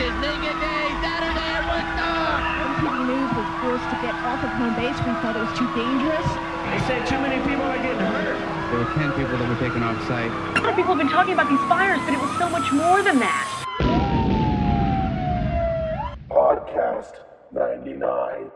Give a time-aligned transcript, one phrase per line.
[0.00, 2.40] is Nigga Day Saturday at Woodstock.
[2.56, 4.96] MTV News was forced to get off of home base.
[5.04, 6.24] We felt it was too dangerous.
[6.72, 8.40] They said too many people are getting hurt.
[8.70, 10.30] There were 10 people that were taken off site.
[10.56, 12.72] A lot of people have been talking about these fires, but it was so much
[12.72, 13.66] more than that.
[16.30, 17.20] Podcast
[17.52, 18.50] 99.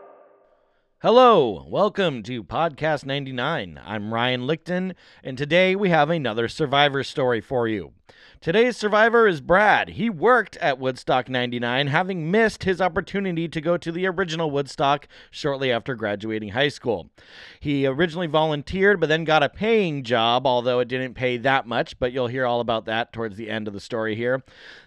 [1.03, 3.79] Hello, welcome to Podcast 99.
[3.85, 7.91] I'm Ryan Lichten, and today we have another Survivor story for you.
[8.45, 9.89] Today's survivor is Brad.
[9.89, 15.07] He worked at Woodstock 99, having missed his opportunity to go to the original Woodstock
[15.31, 17.09] shortly after graduating high school.
[17.59, 21.97] He originally volunteered, but then got a paying job, although it didn't pay that much,
[21.97, 24.43] but you'll hear all about that towards the end of the story here.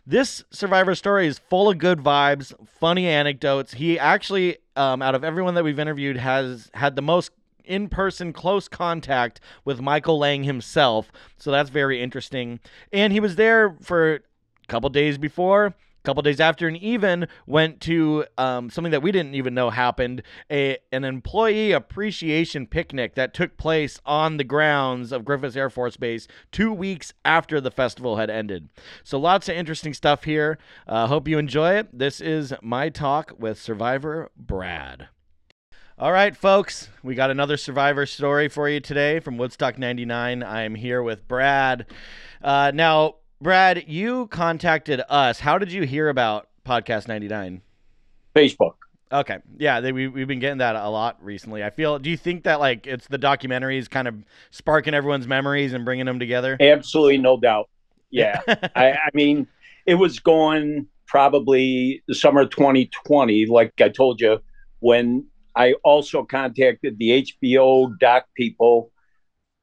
[0.06, 3.74] This survivor story is full of good vibes, funny anecdotes.
[3.74, 7.32] He actually, um, out of everyone that we've interviewed, has had the most
[7.68, 11.12] in person close contact with Michael Lang himself.
[11.36, 12.60] So that's very interesting.
[12.92, 14.20] And he was there for a
[14.66, 15.66] couple days before.
[15.66, 19.68] a Couple days after, and even went to um, something that we didn't even know
[19.68, 25.68] happened a, an employee appreciation picnic that took place on the grounds of Griffiss Air
[25.68, 28.70] Force Base two weeks after the festival had ended.
[29.04, 30.56] So, lots of interesting stuff here.
[30.86, 31.88] Uh, hope you enjoy it.
[31.92, 35.08] This is my talk with Survivor Brad.
[36.00, 40.44] All right, folks, we got another survivor story for you today from Woodstock 99.
[40.44, 41.86] I am here with Brad.
[42.40, 45.40] Uh, now, Brad, you contacted us.
[45.40, 47.62] How did you hear about Podcast 99?
[48.32, 48.74] Facebook.
[49.10, 49.38] Okay.
[49.56, 51.64] Yeah, they, we, we've been getting that a lot recently.
[51.64, 54.14] I feel, do you think that like it's the documentaries kind of
[54.52, 56.56] sparking everyone's memories and bringing them together?
[56.60, 57.70] Absolutely, no doubt.
[58.10, 58.40] Yeah.
[58.76, 59.48] I, I mean,
[59.84, 64.38] it was going probably the summer of 2020, like I told you,
[64.78, 65.26] when
[65.58, 68.92] I also contacted the HBO doc people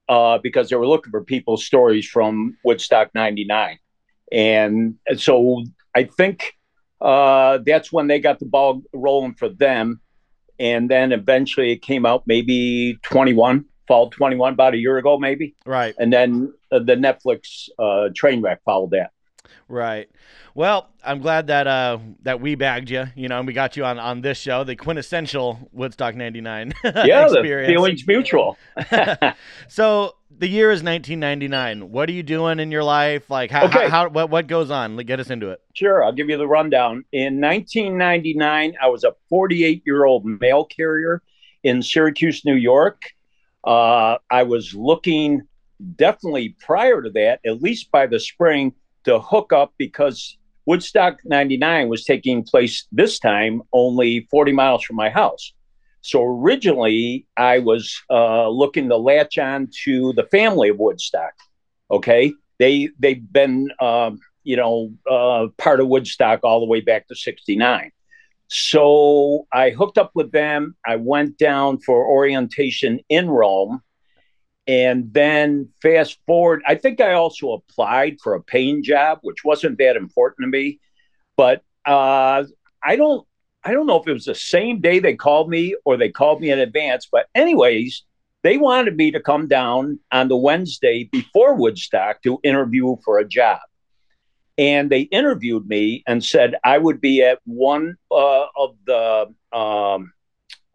[0.10, 3.80] uh, because they were looking for people's stories from Woodstock 99.
[4.30, 5.64] And so
[5.96, 6.54] I think
[7.00, 10.02] uh, that's when they got the ball rolling for them.
[10.60, 15.56] And then eventually it came out maybe 21, fall 21, about a year ago, maybe.
[15.66, 15.96] Right.
[15.98, 19.12] And then uh, the Netflix uh, train wreck followed that.
[19.68, 20.10] Right.
[20.54, 23.84] Well, I'm glad that uh that we bagged you, you know, and we got you
[23.86, 27.72] on on this show, the quintessential Woodstock 99 Yeah, the experience.
[27.74, 28.58] feelings mutual.
[29.68, 31.92] so, the year is 1999.
[31.92, 33.30] What are you doing in your life?
[33.30, 33.84] Like how, Okay.
[33.84, 34.96] how, how what what goes on?
[34.98, 35.62] Like, Get us into it.
[35.74, 37.06] Sure, I'll give you the rundown.
[37.12, 41.22] In 1999, I was a 48 year old mail carrier
[41.64, 43.02] in Syracuse, New York.
[43.64, 45.42] Uh, I was looking
[45.96, 48.74] definitely prior to that, at least by the spring,
[49.06, 54.96] to hook up because Woodstock 99 was taking place this time only 40 miles from
[54.96, 55.54] my house.
[56.02, 61.34] So originally, I was uh, looking to latch on to the family of Woodstock.
[61.90, 67.08] Okay, they they've been um, you know uh, part of Woodstock all the way back
[67.08, 67.92] to '69.
[68.48, 70.76] So I hooked up with them.
[70.86, 73.82] I went down for orientation in Rome,
[74.68, 76.62] and then fast forward.
[76.66, 80.80] I think I also applied for a paying job, which wasn't that important to me,
[81.38, 82.44] but uh,
[82.84, 83.28] I don't.
[83.68, 86.40] I don't know if it was the same day they called me or they called
[86.40, 88.04] me in advance, but anyways,
[88.44, 93.28] they wanted me to come down on the Wednesday before Woodstock to interview for a
[93.28, 93.58] job.
[94.56, 100.14] And they interviewed me and said I would be at one uh, of the um,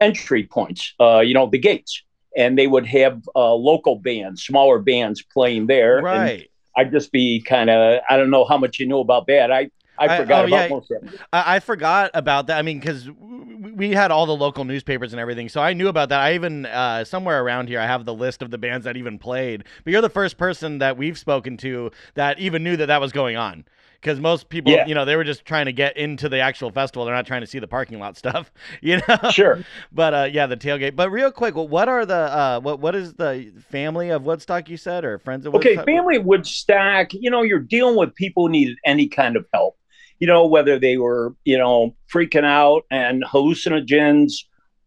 [0.01, 2.03] entry points, uh, you know, the gates,
[2.35, 5.97] and they would have uh, local bands, smaller bands playing there.
[5.97, 6.51] and Right.
[6.75, 9.51] I'd just be kind of, I don't know how much you know about that.
[9.51, 10.67] I, I I- forgot oh, about yeah.
[10.69, 11.19] most of it.
[11.33, 12.57] I, I forgot about that.
[12.57, 16.09] I mean, because we had all the local newspapers and everything, so I knew about
[16.09, 16.21] that.
[16.21, 19.19] I even uh, somewhere around here, I have the list of the bands that even
[19.19, 19.65] played.
[19.83, 23.11] But you're the first person that we've spoken to that even knew that that was
[23.11, 23.65] going on.
[24.01, 24.87] Because most people, Yeah.
[24.87, 27.05] you know, they were just trying to get into the actual festival.
[27.05, 28.51] They're not trying to see the parking lot stuff,
[28.81, 29.29] you know.
[29.29, 29.63] Sure.
[29.91, 30.95] But uh, yeah, the tailgate.
[30.95, 34.69] But real quick, what are the uh, what what is the family of Woodstock?
[34.69, 35.85] You said or friends of Okay, Woodstock?
[35.85, 39.77] family Woodstock, you know, you're dealing with people who needed any kind of help.
[40.19, 44.33] You know, whether they were, you know, freaking out and hallucinogens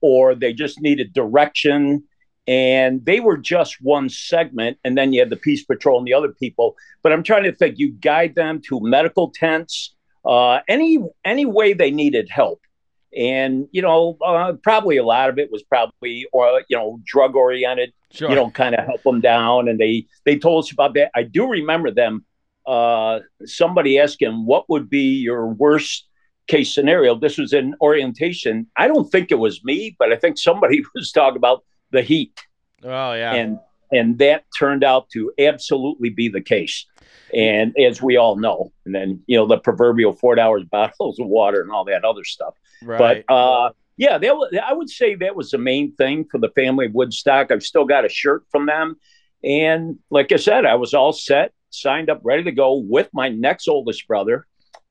[0.00, 2.02] or they just needed direction.
[2.46, 4.78] And they were just one segment.
[4.84, 6.76] And then you had the Peace Patrol and the other people.
[7.02, 9.94] But I'm trying to think, you guide them to medical tents,
[10.26, 12.60] uh, any any way they needed help.
[13.16, 17.36] And, you know, uh, probably a lot of it was probably, or, you know, drug
[17.36, 18.28] oriented Sure.
[18.28, 19.68] you know, kind of help them down.
[19.68, 21.10] And they they told us about that.
[21.14, 22.24] I do remember them.
[22.64, 26.06] Uh, somebody asking what would be your worst
[26.46, 27.14] case scenario.
[27.18, 28.68] This was in orientation.
[28.76, 31.64] I don't think it was me, but I think somebody was talking about
[31.94, 32.38] the heat,
[32.82, 33.32] oh yeah.
[33.32, 33.58] and
[33.90, 36.86] and that turned out to absolutely be the case.
[37.32, 41.26] And as we all know, and then you know the proverbial four hours bottles of
[41.26, 42.54] water and all that other stuff.
[42.82, 43.24] Right.
[43.26, 46.50] But uh, yeah, that was, I would say that was the main thing for the
[46.50, 47.50] family of Woodstock.
[47.50, 48.96] I've still got a shirt from them,
[49.42, 53.28] and like I said, I was all set, signed up, ready to go with my
[53.28, 54.46] next oldest brother.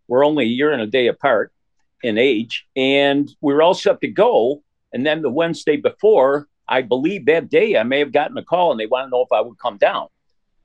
[0.08, 1.52] We're only a year and a day apart
[2.02, 4.64] in age, and we were all set to go.
[4.92, 8.72] And then the Wednesday before, I believe that day, I may have gotten a call,
[8.72, 10.08] and they wanted to know if I would come down.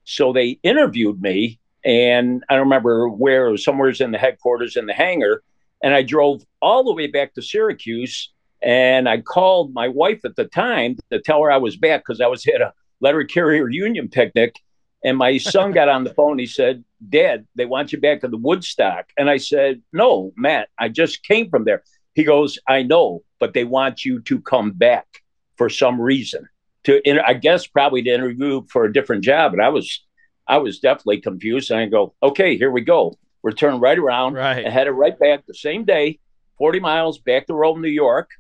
[0.05, 3.65] So they interviewed me, and I don't remember where it was.
[3.65, 5.43] Somewhere in the headquarters in the hangar,
[5.83, 8.33] and I drove all the way back to Syracuse.
[8.61, 12.21] And I called my wife at the time to tell her I was back because
[12.21, 14.59] I was at a letter carrier union picnic.
[15.05, 16.41] And my son got on the phone.
[16.41, 19.13] He said, Dad, they want you back to the Woodstock.
[19.17, 21.85] And I said, No, Matt, I just came from there.
[22.15, 25.23] He goes, I know, but they want you to come back
[25.59, 26.49] for some reason.
[26.85, 29.53] To, I guess, probably to interview for a different job.
[29.53, 30.05] And I was,
[30.47, 31.71] I was definitely confused.
[31.71, 33.19] And I go, okay, here we go.
[33.43, 34.65] We're turning right around Right.
[34.65, 36.19] and headed right back the same day,
[36.57, 38.31] 40 miles back to Rome, New York.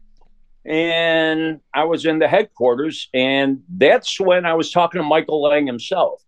[0.64, 5.66] And I was in the headquarters, and that's when I was talking to Michael Lang
[5.66, 6.22] himself.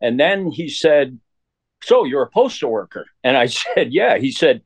[0.00, 1.18] And then he said,
[1.84, 3.06] So you're a postal worker?
[3.24, 4.18] And I said, Yeah.
[4.18, 4.62] He said,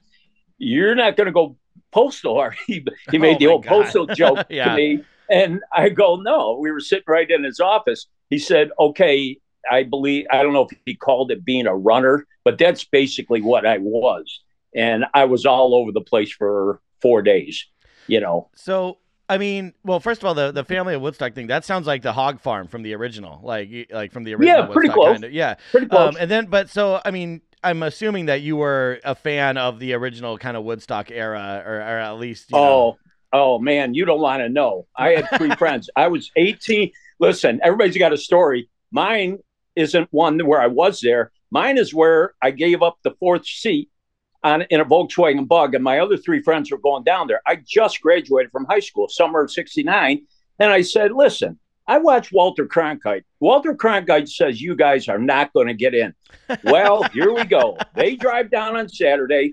[0.58, 1.56] You're not going to go
[1.92, 2.84] postal, are you?
[3.10, 3.70] He made Oh the old God.
[3.84, 4.70] postal joke Yeah.
[4.70, 5.02] to me.
[5.30, 8.06] And I go, No, we were sitting right in his office.
[8.30, 9.38] He said, Okay,
[9.70, 13.40] I believe, I don't know if he called it being a runner, but that's basically
[13.40, 14.40] what I was.
[14.74, 17.66] And I was all over the place for four days,
[18.06, 18.50] you know.
[18.54, 21.86] So, I mean, well, first of all, the, the family of Woodstock thing that sounds
[21.86, 24.60] like the hog farm from the original, like like from the original.
[24.60, 25.12] Yeah, pretty Woodstock close.
[25.14, 25.32] Kind of.
[25.32, 25.54] Yeah.
[25.70, 26.14] Pretty close.
[26.14, 29.80] Um, and then, but so, I mean, I'm assuming that you were a fan of
[29.80, 32.52] the original kind of Woodstock era, or, or at least.
[32.52, 32.98] You know,
[33.38, 34.86] Oh, man, you don't want to know.
[34.96, 35.90] I had three friends.
[35.94, 36.90] I was 18.
[37.20, 38.70] Listen, everybody's got a story.
[38.90, 39.40] Mine
[39.74, 41.32] isn't one where I was there.
[41.50, 43.90] Mine is where I gave up the fourth seat
[44.42, 47.42] on in a Volkswagen Bug, and my other three friends were going down there.
[47.46, 50.26] I just graduated from high school, summer of '69,
[50.58, 53.24] and I said, "Listen, I watched Walter Cronkite.
[53.38, 56.14] Walter Cronkite says you guys are not going to get in.
[56.64, 57.76] Well, here we go.
[57.96, 59.52] They drive down on Saturday.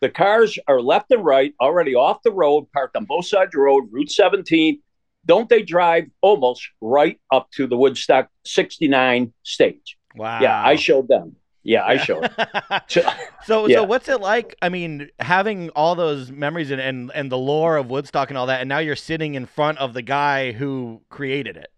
[0.00, 3.52] The cars are left and right, already off the road, parked on both sides of
[3.52, 4.80] the road, Route 17.
[5.24, 9.96] Don't they drive almost right up to the Woodstock 69 stage?
[10.14, 10.40] wow.
[10.40, 11.36] Yeah, I showed them.
[11.62, 12.30] Yeah, I showed.
[12.88, 13.02] So,
[13.42, 13.76] So, Yeah.
[13.76, 14.54] so what's it like?
[14.62, 18.46] I mean, having all those memories and, and and the lore of Woodstock and all
[18.46, 21.68] that, and now you're sitting in front of the guy who created it.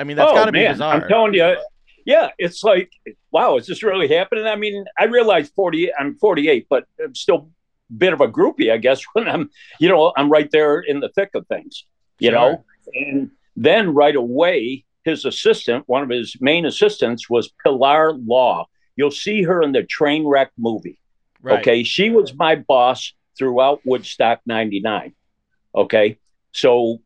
[0.00, 1.02] I mean, that's oh, got to be bizarre.
[1.02, 1.56] I'm telling you,
[2.04, 2.90] yeah, it's like,
[3.30, 4.46] wow, is this really happening?
[4.46, 7.50] I mean, I realize 40, I'm 48, but I'm still
[7.96, 9.50] bit of a groupie, I guess, when I'm,
[9.80, 11.84] you know, I'm right there in the thick of things,
[12.18, 12.38] you Sure.
[12.38, 12.64] know?
[12.94, 18.66] And then right away, his assistant, one of his main assistants was Pilar Law.
[18.96, 20.98] You'll see her in the Trainwreck movie.
[21.40, 21.60] Right.
[21.60, 21.82] Okay.
[21.84, 25.14] She was my boss throughout Woodstock 99.
[25.74, 26.18] Okay.
[26.52, 26.98] So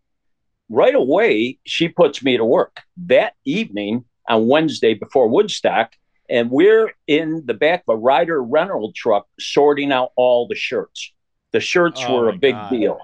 [0.69, 5.93] right away, she puts me to work that evening on Wednesday before Woodstock.
[6.29, 11.13] And we're in the back of a Ryder rental truck sorting out all the shirts.
[11.53, 12.71] The shirts Oh, were a big God.
[12.71, 12.99] deal.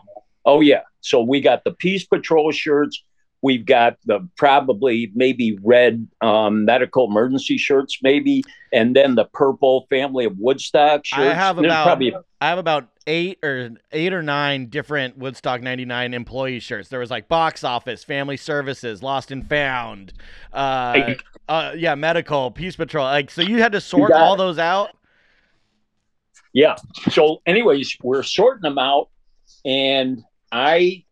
[0.45, 0.83] Oh, yeah.
[1.01, 3.03] So we got the Peace Patrol shirts.
[3.41, 8.43] We've got the probably maybe red um, medical emergency shirts, maybe,
[8.73, 11.21] and then the purple family of Woodstock shirts.
[11.21, 16.15] I have about probably I have about eight or eight or nine different Woodstock '99
[16.15, 16.89] employee shirts.
[16.89, 20.13] There was like box office, family services, lost and found,
[20.53, 21.15] uh,
[21.49, 23.05] uh, yeah, medical, peace patrol.
[23.05, 24.39] Like, so you had to sort all it.
[24.39, 24.91] those out.
[26.53, 26.77] Yeah.
[27.11, 29.09] So, anyways, we're sorting them out,
[29.65, 31.05] and I,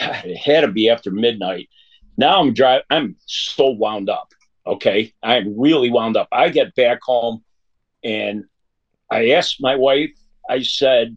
[0.00, 1.68] God, it had to be after midnight.
[2.16, 2.84] Now I'm driving.
[2.90, 4.32] I'm so wound up.
[4.66, 6.28] Okay, I'm really wound up.
[6.32, 7.42] I get back home,
[8.04, 8.44] and
[9.10, 10.10] I asked my wife.
[10.48, 11.16] I said,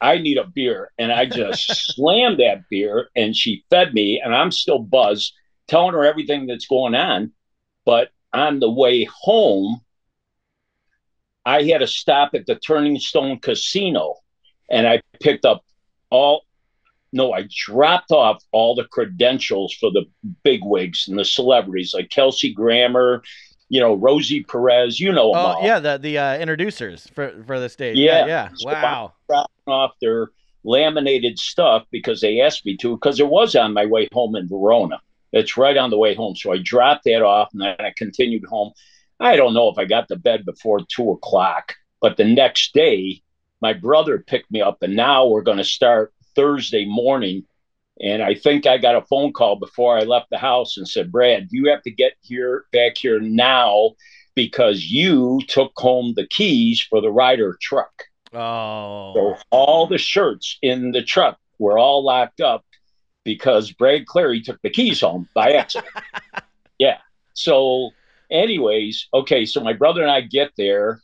[0.00, 4.34] "I need a beer," and I just slammed that beer, and she fed me, and
[4.34, 5.32] I'm still buzzed,
[5.66, 7.32] telling her everything that's going on.
[7.84, 9.80] But on the way home,
[11.46, 14.16] I had to stop at the Turning Stone Casino
[14.70, 15.64] and I picked up
[16.10, 16.44] all,
[17.14, 20.04] no, I dropped off all the credentials for the
[20.42, 23.22] bigwigs and the celebrities like Kelsey Grammer,
[23.70, 25.66] you know, Rosie Perez, you know them Oh all.
[25.66, 27.96] yeah, the the uh, introducers for for the stage.
[27.96, 28.26] Yeah.
[28.26, 28.48] yeah.
[28.56, 29.14] So Wow.
[29.28, 30.28] dropping off their
[30.64, 34.48] laminated stuff because they asked me to, because it was on my way home in
[34.48, 34.98] Verona.
[35.32, 36.36] It's right on the way home.
[36.36, 38.72] So I dropped that off and then I continued home.
[39.20, 43.22] I don't know if I got to bed before two o'clock, but the next day,
[43.60, 47.44] my brother picked me up, and now we're going to start Thursday morning.
[48.00, 51.12] And I think I got a phone call before I left the house and said,
[51.12, 53.92] Brad, you have to get here back here now
[54.34, 58.04] because you took home the keys for the Ryder truck.
[58.32, 59.12] Oh.
[59.14, 62.64] So all the shirts in the truck were all locked up
[63.24, 65.92] because Brad Clary took the keys home by accident.
[66.78, 66.98] yeah.
[67.32, 67.90] So,
[68.30, 69.46] anyways, okay.
[69.46, 71.00] So my brother and I get there.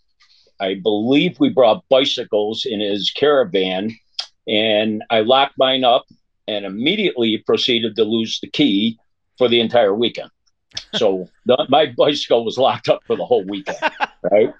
[0.61, 3.97] I believe we brought bicycles in his caravan,
[4.47, 6.07] and I locked mine up
[6.49, 8.99] and immediately proceeded to lose the key
[9.39, 10.31] for the entire weekend.
[10.95, 13.79] So the, my bicycle was locked up for the whole weekend,
[14.31, 14.53] right?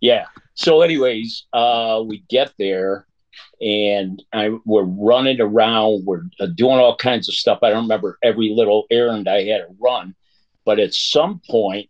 [0.00, 0.26] Yeah.
[0.54, 3.06] So, anyways, uh, we get there
[3.60, 6.04] and I we're running around.
[6.04, 7.60] We're uh, doing all kinds of stuff.
[7.62, 10.14] I don't remember every little errand I had to run,
[10.64, 11.88] but at some point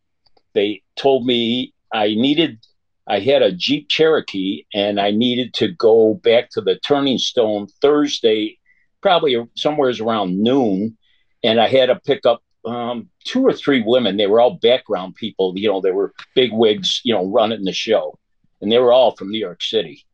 [0.54, 2.58] they told me I needed.
[3.06, 7.68] I had a Jeep Cherokee and I needed to go back to the Turning Stone
[7.80, 8.58] Thursday,
[9.02, 10.96] probably somewhere around noon,
[11.42, 14.16] and I had to pick up um, two or three women.
[14.16, 15.52] They were all background people.
[15.56, 17.02] You know, they were big wigs.
[17.04, 18.18] You know, running the show,
[18.60, 20.06] and they were all from New York City.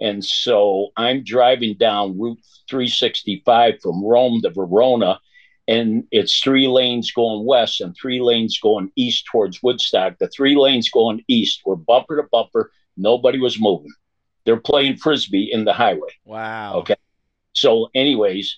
[0.00, 2.38] And so I'm driving down Route
[2.70, 5.20] 365 from Rome to Verona,
[5.68, 10.16] and it's three lanes going west and three lanes going east towards Woodstock.
[10.18, 12.72] The three lanes going east were bumper to bumper.
[12.96, 13.92] Nobody was moving.
[14.44, 16.08] They're playing frisbee in the highway.
[16.24, 16.76] Wow.
[16.76, 16.96] Okay.
[17.52, 18.56] So, anyways,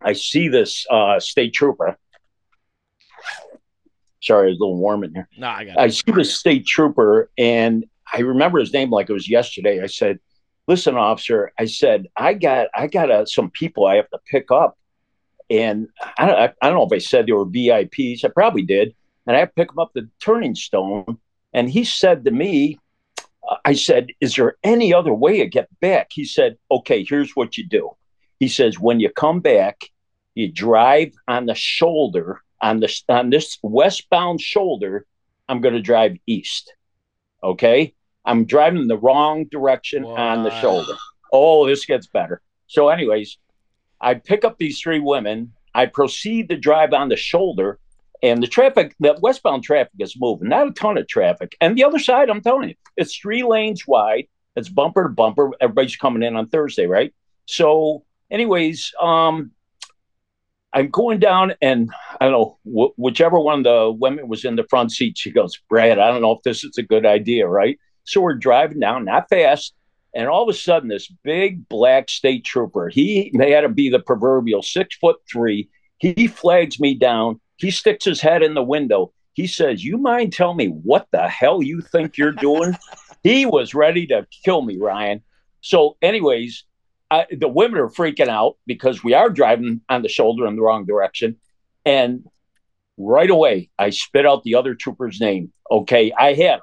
[0.00, 1.98] I see this uh, state trooper.
[4.22, 5.28] Sorry, it's a little warm in here.
[5.36, 5.92] No, I got I it.
[5.92, 9.82] see the state trooper, and I remember his name like it was yesterday.
[9.82, 10.20] I said,
[10.66, 14.50] "Listen, officer," I said, "I got, I got uh, some people I have to pick
[14.50, 14.78] up,
[15.60, 18.24] and I don't, I don't know if I said they were VIPs.
[18.24, 18.94] I probably did,
[19.26, 21.18] and I pick them up the Turning Stone."
[21.52, 22.78] And he said to me,
[23.64, 27.56] "I said, is there any other way to get back?" He said, "Okay, here's what
[27.56, 27.96] you do."
[28.40, 29.84] He says, "When you come back,
[30.34, 35.06] you drive on the shoulder." On this on this westbound shoulder,
[35.48, 36.72] I'm going to drive east.
[37.42, 37.92] Okay,
[38.24, 40.94] I'm driving the wrong direction on the shoulder.
[41.30, 42.40] Oh, this gets better.
[42.66, 43.36] So, anyways,
[44.04, 45.52] I pick up these three women.
[45.74, 47.80] I proceed to drive on the shoulder,
[48.22, 51.56] and the traffic, the westbound traffic is moving, not a ton of traffic.
[51.60, 54.28] And the other side, I'm telling you, it's three lanes wide.
[54.56, 55.50] It's bumper to bumper.
[55.60, 57.12] Everybody's coming in on Thursday, right?
[57.46, 59.50] So, anyways, um,
[60.72, 64.56] I'm going down, and I don't know wh- whichever one of the women was in
[64.56, 65.16] the front seat.
[65.16, 68.34] She goes, "Brad, I don't know if this is a good idea, right?" So we're
[68.34, 69.74] driving down, not fast,
[70.14, 73.88] and all of a sudden, this big black state trooper, he they had to be
[73.88, 75.68] the proverbial six foot three.
[75.98, 77.40] He flags me down.
[77.56, 79.12] He sticks his head in the window.
[79.32, 82.76] He says, "You mind telling me what the hell you think you're doing?"
[83.22, 85.22] he was ready to kill me, Ryan.
[85.60, 86.64] So, anyways,
[87.10, 90.62] I, the women are freaking out because we are driving on the shoulder in the
[90.62, 91.36] wrong direction.
[91.84, 92.24] And
[92.96, 95.52] right away, I spit out the other trooper's name.
[95.70, 96.60] Okay, I had him.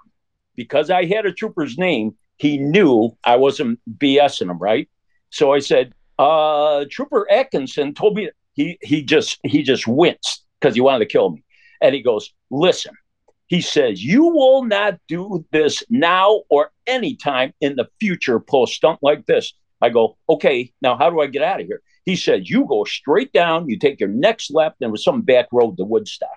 [0.56, 4.90] Because I had a trooper's name, he knew I wasn't BSing him, right?
[5.30, 10.74] So I said, uh, Trooper Atkinson told me he he just he just winced because
[10.74, 11.44] he wanted to kill me.
[11.82, 12.96] And he goes, Listen,
[13.46, 18.68] he says, You will not do this now or anytime in the future, pull a
[18.68, 19.54] stunt like this.
[19.80, 21.82] I go, okay, now how do I get out of here?
[22.06, 25.22] He said, you go straight down, you take your next left, and there was some
[25.22, 26.30] back road to Woodstock.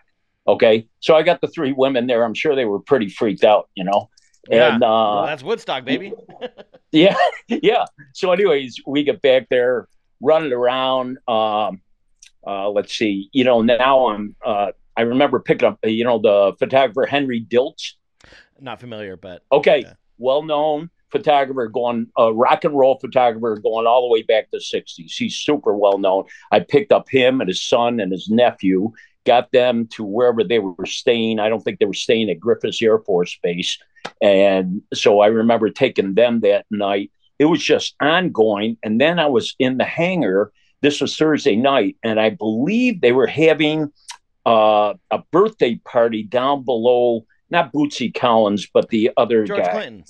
[0.46, 0.86] Okay.
[1.00, 2.24] So I got the three women there.
[2.24, 4.10] I'm sure they were pretty freaked out, you know.
[4.48, 4.74] Yeah.
[4.74, 6.12] And uh, Well, that's Woodstock, baby.
[6.92, 7.16] yeah,
[7.48, 7.84] yeah.
[8.12, 9.88] So, anyways, we get back there,
[10.20, 11.18] running around.
[11.28, 11.80] Um,
[12.46, 14.36] uh, let's see, you know, now I'm.
[14.44, 17.94] Uh, I remember picking up, you know, the photographer Henry Diltz.
[18.60, 19.94] Not familiar, but Okay, Yeah.
[20.18, 24.58] well known photographer, going uh, rock and roll photographer, going all the way back to
[24.58, 25.12] the '60s.
[25.16, 26.24] He's super well known.
[26.52, 28.92] I picked up him and his son and his nephew,
[29.24, 31.38] got them to wherever they were staying.
[31.40, 33.78] I don't think they were staying at Griffiss Air Force Base,
[34.24, 37.10] and so I remember taking them that night.
[37.38, 40.50] It was just ongoing, and then I was in the hangar.
[40.80, 43.92] This was Thursday night, and I believe they were having
[44.46, 47.26] uh, a birthday party down below.
[47.50, 49.72] Not Bootsy Collins, but the other George guy.
[49.72, 50.04] Clinton.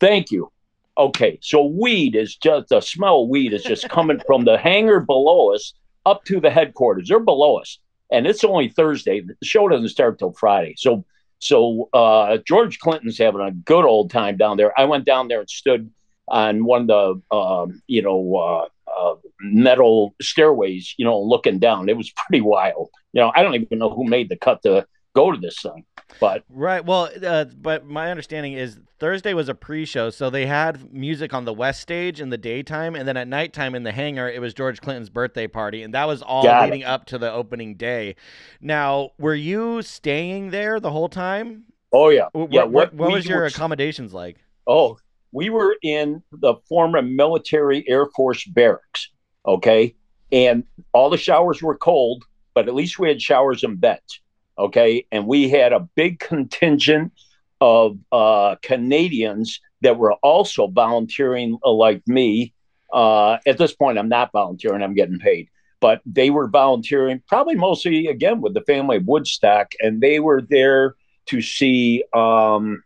[0.00, 0.50] Thank you.
[0.98, 4.98] Okay, so weed is just the smell of weed is just coming from the hangar
[4.98, 5.72] below us
[6.04, 7.08] up to the headquarters.
[7.08, 7.78] They're below us,
[8.10, 9.20] and it's only Thursday.
[9.20, 10.74] The show doesn't start till Friday.
[10.76, 11.04] So,
[11.46, 14.78] so uh, George Clinton's having a good old time down there.
[14.78, 15.90] I went down there and stood
[16.28, 21.88] on one of the um, you know uh, uh, metal stairways, you know, looking down.
[21.88, 22.90] It was pretty wild.
[23.12, 25.84] You know, I don't even know who made the cut to go to this thing,
[26.20, 26.84] but Right.
[26.84, 31.44] Well, uh, but my understanding is Thursday was a pre-show, so they had music on
[31.44, 34.54] the west stage in the daytime, and then at nighttime in the hangar, it was
[34.54, 36.70] George Clinton's birthday party, and that was all Got it.
[36.72, 38.16] leading up to the opening day.
[38.60, 41.64] Now, were you staying there the whole time?
[41.92, 42.64] Oh yeah, What, yeah.
[42.64, 44.38] what, what was your were- accommodations like?
[44.66, 44.98] Oh,
[45.32, 49.10] we were in the former military Air Force barracks.
[49.46, 49.94] Okay.
[50.32, 54.20] And all the showers were cold, but at least we had showers and beds.
[54.58, 55.06] Okay.
[55.12, 57.12] And we had a big contingent
[57.60, 62.52] of uh, Canadians that were also volunteering, uh, like me.
[62.92, 65.48] Uh, at this point, I'm not volunteering, I'm getting paid.
[65.80, 70.40] But they were volunteering, probably mostly again with the family of Woodstock, and they were
[70.40, 70.94] there
[71.26, 72.82] to see um,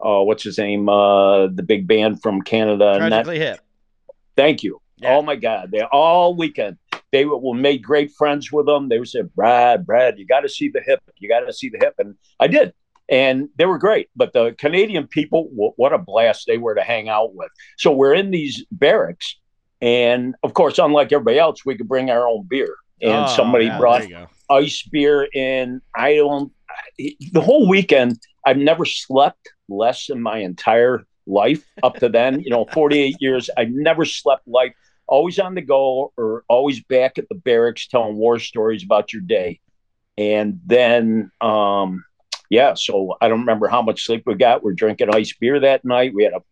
[0.00, 0.88] oh, what's his name?
[0.88, 2.98] Uh, the big band from Canada.
[3.00, 3.60] and that- hip.
[4.36, 4.80] thank you.
[4.98, 5.16] Yeah.
[5.16, 6.76] Oh my God, they all weekend.
[7.14, 8.88] They were, made great friends with them.
[8.88, 11.00] They would say, Brad, Brad, you got to see the hip.
[11.18, 12.72] You got to see the hip, and I did.
[13.08, 14.08] And they were great.
[14.16, 17.50] But the Canadian people, wh- what a blast they were to hang out with.
[17.78, 19.36] So we're in these barracks,
[19.80, 22.74] and of course, unlike everybody else, we could bring our own beer.
[23.00, 24.02] And Oh, somebody yeah, brought
[24.50, 25.80] ice beer in.
[25.94, 26.50] I don't.
[26.98, 32.40] The whole weekend, I've never slept less in my entire life up to then.
[32.40, 34.74] You know, 48 years, I've never slept like
[35.06, 39.22] always on the go or always back at the barracks telling war stories about your
[39.22, 39.60] day.
[40.16, 42.04] And then, um,
[42.50, 44.62] yeah, so I don't remember how much sleep we got.
[44.62, 46.14] We're drinking ice beer that night.
[46.14, 46.42] We had a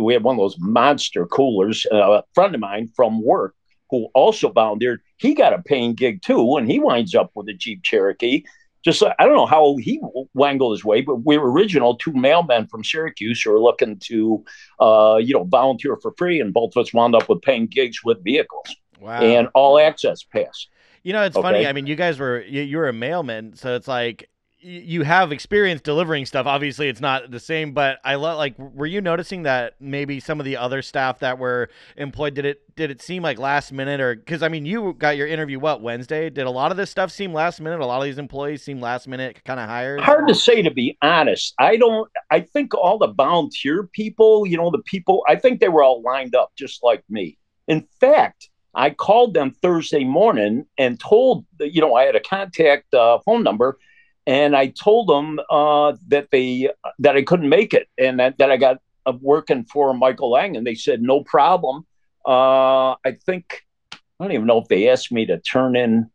[0.00, 1.86] we had one of those monster coolers.
[1.92, 3.54] Uh, a friend of mine from work
[3.90, 7.52] who also volunteered, he got a paying gig too, and he winds up with a
[7.52, 8.42] Jeep Cherokee.
[8.84, 10.00] Just I don't know how he
[10.34, 14.44] wangled his way, but we were original two mailmen from Syracuse who were looking to,
[14.80, 18.02] uh, you know, volunteer for free, and both of us wound up with paying gigs
[18.04, 19.20] with vehicles Wow.
[19.20, 20.66] and all access pass.
[21.04, 21.66] You know, it's funny.
[21.66, 24.28] I mean, you guys were you, you were a mailman, so it's like
[24.62, 26.46] you have experience delivering stuff.
[26.46, 28.56] Obviously, it's not the same, but I like.
[28.58, 32.74] Were you noticing that maybe some of the other staff that were employed did it
[32.76, 35.82] did it seem like last minute or because I mean you got your interview what
[35.82, 36.30] Wednesday?
[36.30, 37.80] Did a lot of this stuff seem last minute?
[37.80, 40.00] A lot of these employees seem last minute kind of hired.
[40.00, 41.54] Hard to say, to be honest.
[41.58, 42.08] I don't.
[42.30, 45.24] I think all the volunteer people, you know, the people.
[45.28, 47.36] I think they were all lined up just like me.
[47.68, 52.92] In fact, I called them Thursday morning and told, you know, I had a contact
[52.94, 53.78] uh, phone number,
[54.26, 58.50] and I told them uh, that they that I couldn't make it, and that, that
[58.50, 61.86] I got uh, working for Michael Lang, and they said no problem.
[62.26, 66.08] Uh, I think I don't even know if they asked me to turn in.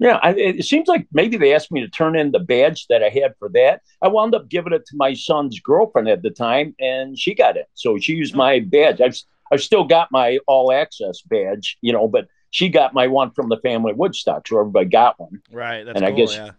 [0.00, 3.02] Yeah, I, it seems like maybe they asked me to turn in the badge that
[3.02, 3.82] I had for that.
[4.00, 7.56] I wound up giving it to my son's girlfriend at the time, and she got
[7.56, 7.66] it.
[7.74, 9.00] So she used my badge.
[9.00, 9.20] I've
[9.52, 13.48] I've still got my all access badge, you know, but she got my one from
[13.48, 15.42] the family Woodstock, so everybody got one.
[15.50, 15.84] right.
[15.84, 16.52] That's and I guess- yeah.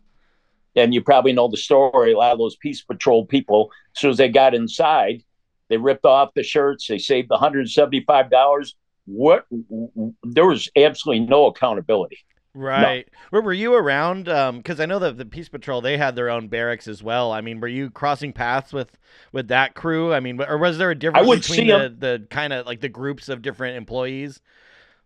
[0.76, 2.14] And you probably know the story.
[2.14, 5.24] A lot of those Peace Patrol people, as soon as they got inside,
[5.68, 6.88] they ripped off the shirts.
[6.88, 8.76] They saved one hundred seventy-five dollars.
[9.06, 9.46] What?
[10.24, 12.20] There was absolutely no accountability.
[12.54, 13.08] Right.
[13.32, 14.26] Were, were you around?
[14.26, 17.32] Because I know that the Peace Patrol they had their own barracks as well.
[17.32, 18.98] I mean, were you crossing paths with
[19.32, 20.14] with that crew?
[20.14, 22.82] I mean, or was there a difference would between see the, the kind of like
[22.82, 24.42] the groups of different employees?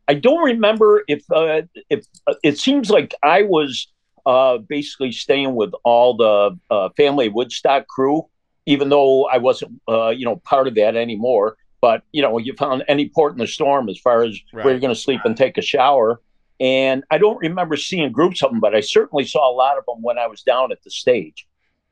[0.08, 3.88] I don't remember if uh, if uh, it seems like I was
[4.26, 8.28] uh, basically staying with all the uh, family Woodstock crew,
[8.66, 11.58] even though I wasn't uh, you know part of that anymore.
[11.82, 14.64] But you know, you found any port in the storm as far as Right.
[14.64, 16.22] where you're going to sleep and take a shower.
[16.60, 19.86] And I don't remember seeing groups of them, but I certainly saw a lot of
[19.86, 21.46] them when I was down at the stage.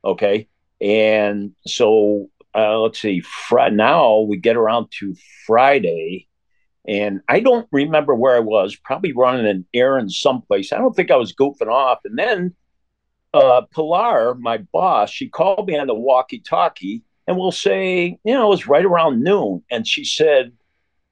[0.05, 0.47] Okay,
[0.79, 3.19] and so uh, let's see.
[3.19, 5.13] Fri- now we get around to
[5.45, 6.27] Friday
[6.87, 10.73] and I don't remember where I was, probably running an errand someplace.
[10.73, 11.99] I don't think I was goofing off.
[12.05, 12.55] And then
[13.33, 18.33] uh, Pilar, my boss, she called me on the walkie talkie and we'll say, you
[18.33, 19.63] know, it was right around noon.
[19.69, 20.53] And she said,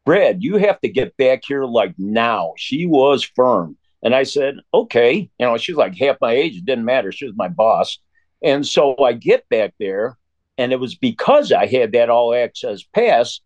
[0.05, 2.53] Brad, you have to get back here like now.
[2.58, 3.77] She was firm.
[4.01, 5.29] And I said, okay.
[5.38, 6.55] You know, she's like half my age.
[6.58, 7.12] It didn't matter.
[7.12, 7.99] She was my boss.
[8.41, 10.17] And so I get back there,
[10.58, 13.41] and it was because I had that all access pass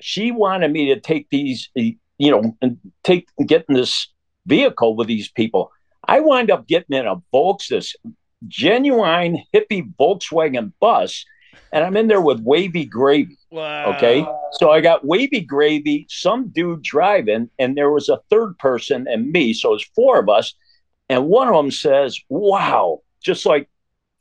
[0.00, 4.08] she wanted me to take these, eh, you know, and take get in this
[4.46, 5.70] vehicle with these people.
[6.06, 7.94] I wind up getting in a Volks, this
[8.48, 11.24] genuine hippie Volkswagen bus,
[11.72, 13.36] and I'm in there with Wavy Gravy.
[13.50, 13.94] Wow.
[13.94, 19.06] Okay, so I got Wavy Gravy, some dude driving, and there was a third person
[19.08, 20.54] and me, so it was four of us.
[21.08, 23.68] And one of them says, "Wow, just like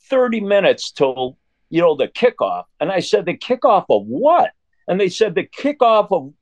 [0.10, 1.38] 30 minutes till
[1.70, 4.52] you know the kickoff." And I said, "The kickoff of what?"
[4.90, 6.34] And they said, the kickoff of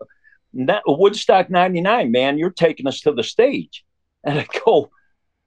[0.87, 3.85] Woodstock 99, man, you're taking us to the stage.
[4.23, 4.89] And I go,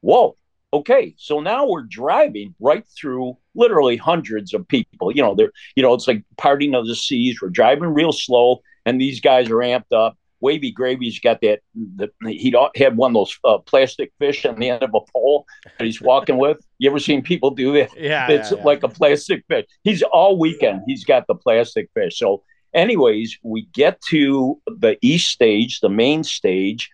[0.02, 0.36] whoa,
[0.72, 1.14] okay.
[1.18, 5.14] So now we're driving right through literally hundreds of people.
[5.14, 7.40] You know, they're, you know, it's like parting of the seas.
[7.40, 10.16] We're driving real slow, and these guys are amped up.
[10.42, 11.60] Wavy Gravy's got that.
[11.74, 15.46] The, he had one of those uh, plastic fish on the end of a pole
[15.78, 16.58] that he's walking with.
[16.78, 17.90] You ever seen people do that?
[17.96, 18.64] Yeah, it's yeah, yeah.
[18.64, 19.66] like a plastic fish.
[19.84, 20.82] He's all weekend.
[20.86, 22.18] He's got the plastic fish.
[22.18, 22.42] So,
[22.74, 26.90] anyways, we get to the east stage, the main stage,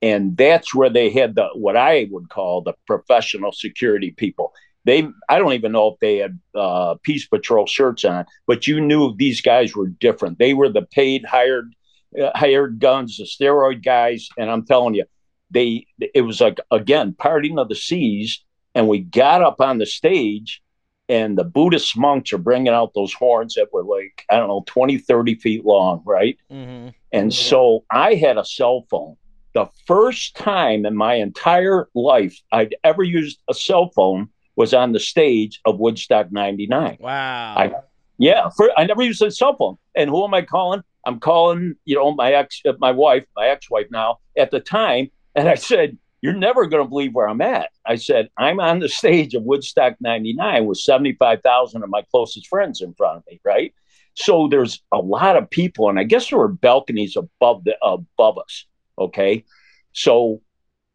[0.00, 4.52] and that's where they had the what I would call the professional security people.
[4.84, 8.80] They, I don't even know if they had uh, Peace Patrol shirts on, but you
[8.80, 10.38] knew these guys were different.
[10.40, 11.72] They were the paid, hired,
[12.20, 15.04] uh, hired guns, the steroid guys, and I'm telling you,
[15.50, 15.86] they.
[16.00, 18.42] It was like again parting of the seas,
[18.74, 20.62] and we got up on the stage,
[21.08, 24.64] and the Buddhist monks are bringing out those horns that were like I don't know
[24.66, 26.36] 20, 30 feet long, right?
[26.50, 29.16] hmm And so I had a cell phone.
[29.54, 34.92] The first time in my entire life I'd ever used a cell phone was on
[34.92, 36.98] the stage of Woodstock 99.
[37.00, 37.54] Wow.
[37.56, 37.72] I,
[38.18, 39.76] yeah, for, I never used a cell phone.
[39.94, 40.82] And who am I calling?
[41.06, 45.10] I'm calling, you know, my ex, my wife, my ex-wife now at the time.
[45.34, 47.70] And I said, you're never going to believe where I'm at.
[47.84, 52.80] I said, I'm on the stage of Woodstock 99 with 75,000 of my closest friends
[52.80, 53.74] in front of me, right?
[54.14, 58.38] So there's a lot of people, and I guess there were balconies above the above
[58.38, 58.66] us.
[58.98, 59.44] Okay,
[59.92, 60.42] so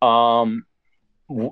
[0.01, 0.65] um,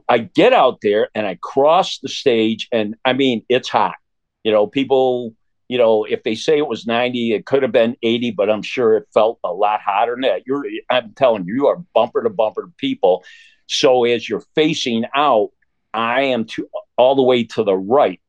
[0.07, 3.95] I get out there and I cross the stage, and I mean it's hot.
[4.43, 5.35] You know, people.
[5.67, 8.61] You know, if they say it was 90, it could have been 80, but I'm
[8.61, 10.43] sure it felt a lot hotter than that.
[10.45, 13.23] You're, I'm telling you, you are bumper to bumper to people.
[13.67, 15.49] So as you're facing out,
[15.93, 18.21] I am to all the way to the right,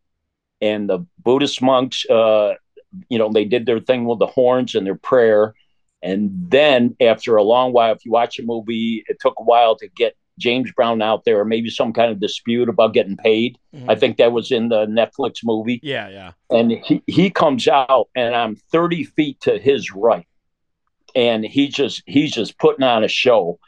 [0.61, 2.55] and the Buddhist monks, uh,
[3.09, 5.55] you know, they did their thing with the horns and their prayer,
[6.03, 9.77] and then after a long while, if you watch a movie, it took a while
[9.77, 13.59] to get James Brown out there, or maybe some kind of dispute about getting paid.
[13.75, 13.87] Mhm.
[13.89, 16.33] I think that was in the Netflix movie yeah, yeah.
[16.51, 20.27] and he, he comes out and i'm 30 feet to his right
[21.15, 23.59] and he just he's just putting on a show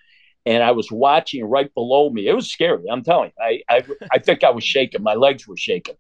[0.49, 2.27] and i was watching right below me.
[2.27, 3.45] It was scary i'm telling you.
[3.45, 3.83] I i,
[4.13, 5.03] I think i was shaking.
[5.03, 5.97] My legs were shaking.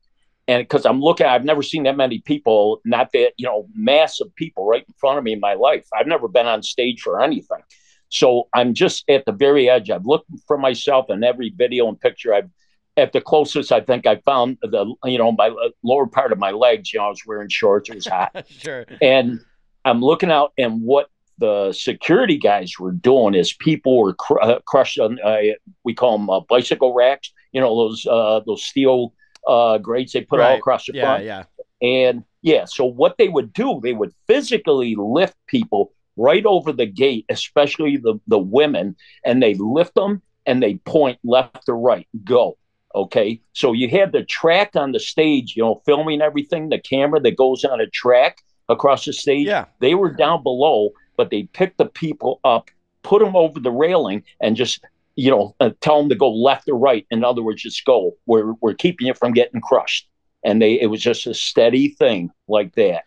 [0.48, 4.34] And because i'm looking i've never seen that many people not that you know massive
[4.34, 5.86] people right in front of me in my life.
[5.96, 7.62] I've never been on stage for anything.
[8.08, 9.90] So i'm just at the very edge.
[9.90, 12.34] I've looked for myself in every video and picture.
[12.34, 12.50] I've
[12.96, 15.50] at the closest I think I found the you know my
[15.82, 16.92] lower part of my legs.
[16.92, 17.90] You know, I was wearing shorts.
[17.90, 18.86] It was hot, sure.
[19.00, 19.40] and
[19.84, 21.08] I'm looking out, and what
[21.38, 25.18] the security guys were doing is people were cr- uh, crushed on.
[25.22, 25.38] Uh,
[25.84, 27.32] we call them uh, bicycle racks.
[27.52, 29.14] You know those uh, those steel
[29.46, 31.24] uh, grates they put all across the Yeah, front.
[31.24, 31.44] yeah.
[31.80, 36.86] And yeah, so what they would do, they would physically lift people right over the
[36.86, 42.06] gate, especially the, the women, and they lift them and they point left to right,
[42.24, 42.58] go.
[42.94, 43.40] Okay.
[43.52, 47.36] So you had the track on the stage, you know, filming everything, the camera that
[47.36, 49.46] goes on a track across the stage.
[49.46, 49.66] Yeah.
[49.80, 52.70] They were down below, but they picked the people up,
[53.02, 54.82] put them over the railing, and just,
[55.16, 57.06] you know, uh, tell them to go left or right.
[57.10, 58.16] In other words, just go.
[58.24, 60.08] We're, we're keeping you from getting crushed
[60.44, 63.02] and they it was just a steady thing like that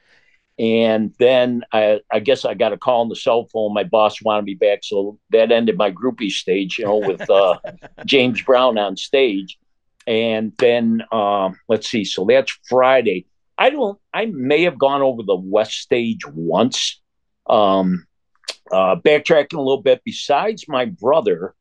[0.61, 3.73] and then I, I guess I got a call on the cell phone.
[3.73, 7.57] My boss wanted me back, so that ended my groupie stage, you know, with uh,
[8.05, 9.57] James Brown on stage.
[10.05, 13.25] And then um, let's see, so that's Friday.
[13.57, 13.97] I don't.
[14.13, 17.00] I may have gone over the West Stage once.
[17.47, 18.05] Um,
[18.71, 20.01] uh, backtracking a little bit.
[20.05, 21.55] Besides my brother,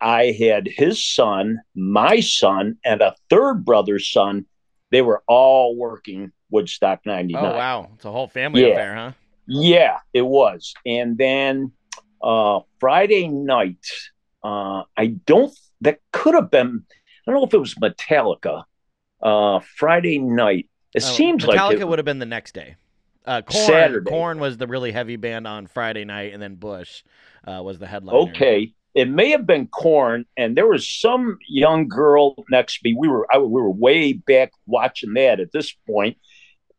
[0.00, 4.46] I had his son, my son, and a third brother's son.
[4.90, 7.44] They were all working Woodstock 99.
[7.44, 8.68] Oh wow, it's a whole family Yeah.
[8.68, 9.12] affair, huh?
[9.46, 10.74] Yeah, it was.
[10.84, 11.72] And then
[12.22, 13.84] uh, Friday night,
[14.44, 15.52] uh, I don't.
[15.82, 16.84] That could have been.
[17.26, 18.64] I don't know if it was Metallica.
[19.22, 20.68] Uh, Friday night.
[20.94, 22.76] It Oh, seems Metallica like it, would have been the next day.
[23.26, 24.10] Uh, Korn, Saturday.
[24.10, 27.02] Korn was the really heavy band on Friday night, and then Bush
[27.46, 28.30] uh, was the headliner.
[28.30, 32.94] Okay, it may have been Korn, and there was some young girl next to me.
[32.98, 36.16] We were I, we were way back watching that at this point,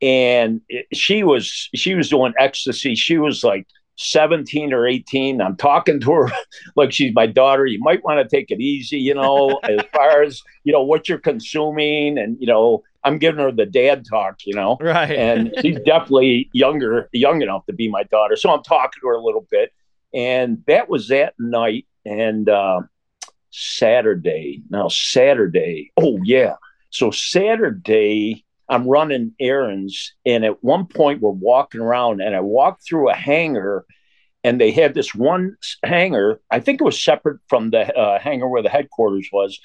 [0.02, 2.96] and it, she was she was doing ecstasy.
[2.96, 5.42] She was like seventeen or eighteen.
[5.42, 6.32] I'm talking to her
[6.76, 7.66] like she's my daughter.
[7.66, 11.08] You might want to take it easy, you know, as far as you know what
[11.10, 15.12] you're consuming, and you know I'm giving her the dad talk, you know Right.
[15.12, 18.36] and she's definitely younger, young enough to be my daughter.
[18.36, 19.72] So I'm talking to her a little bit,
[20.14, 21.86] and that was that night.
[22.06, 22.82] And uh,
[23.52, 26.56] Saturday, now Saturday, oh yeah,
[26.90, 32.84] so Saturday I'm running errands, and at one point we're walking around, and I walked
[32.88, 33.86] through a hangar.
[34.44, 36.42] And they had this one hangar.
[36.50, 39.60] I think it was separate from the uh, hangar where the headquarters was,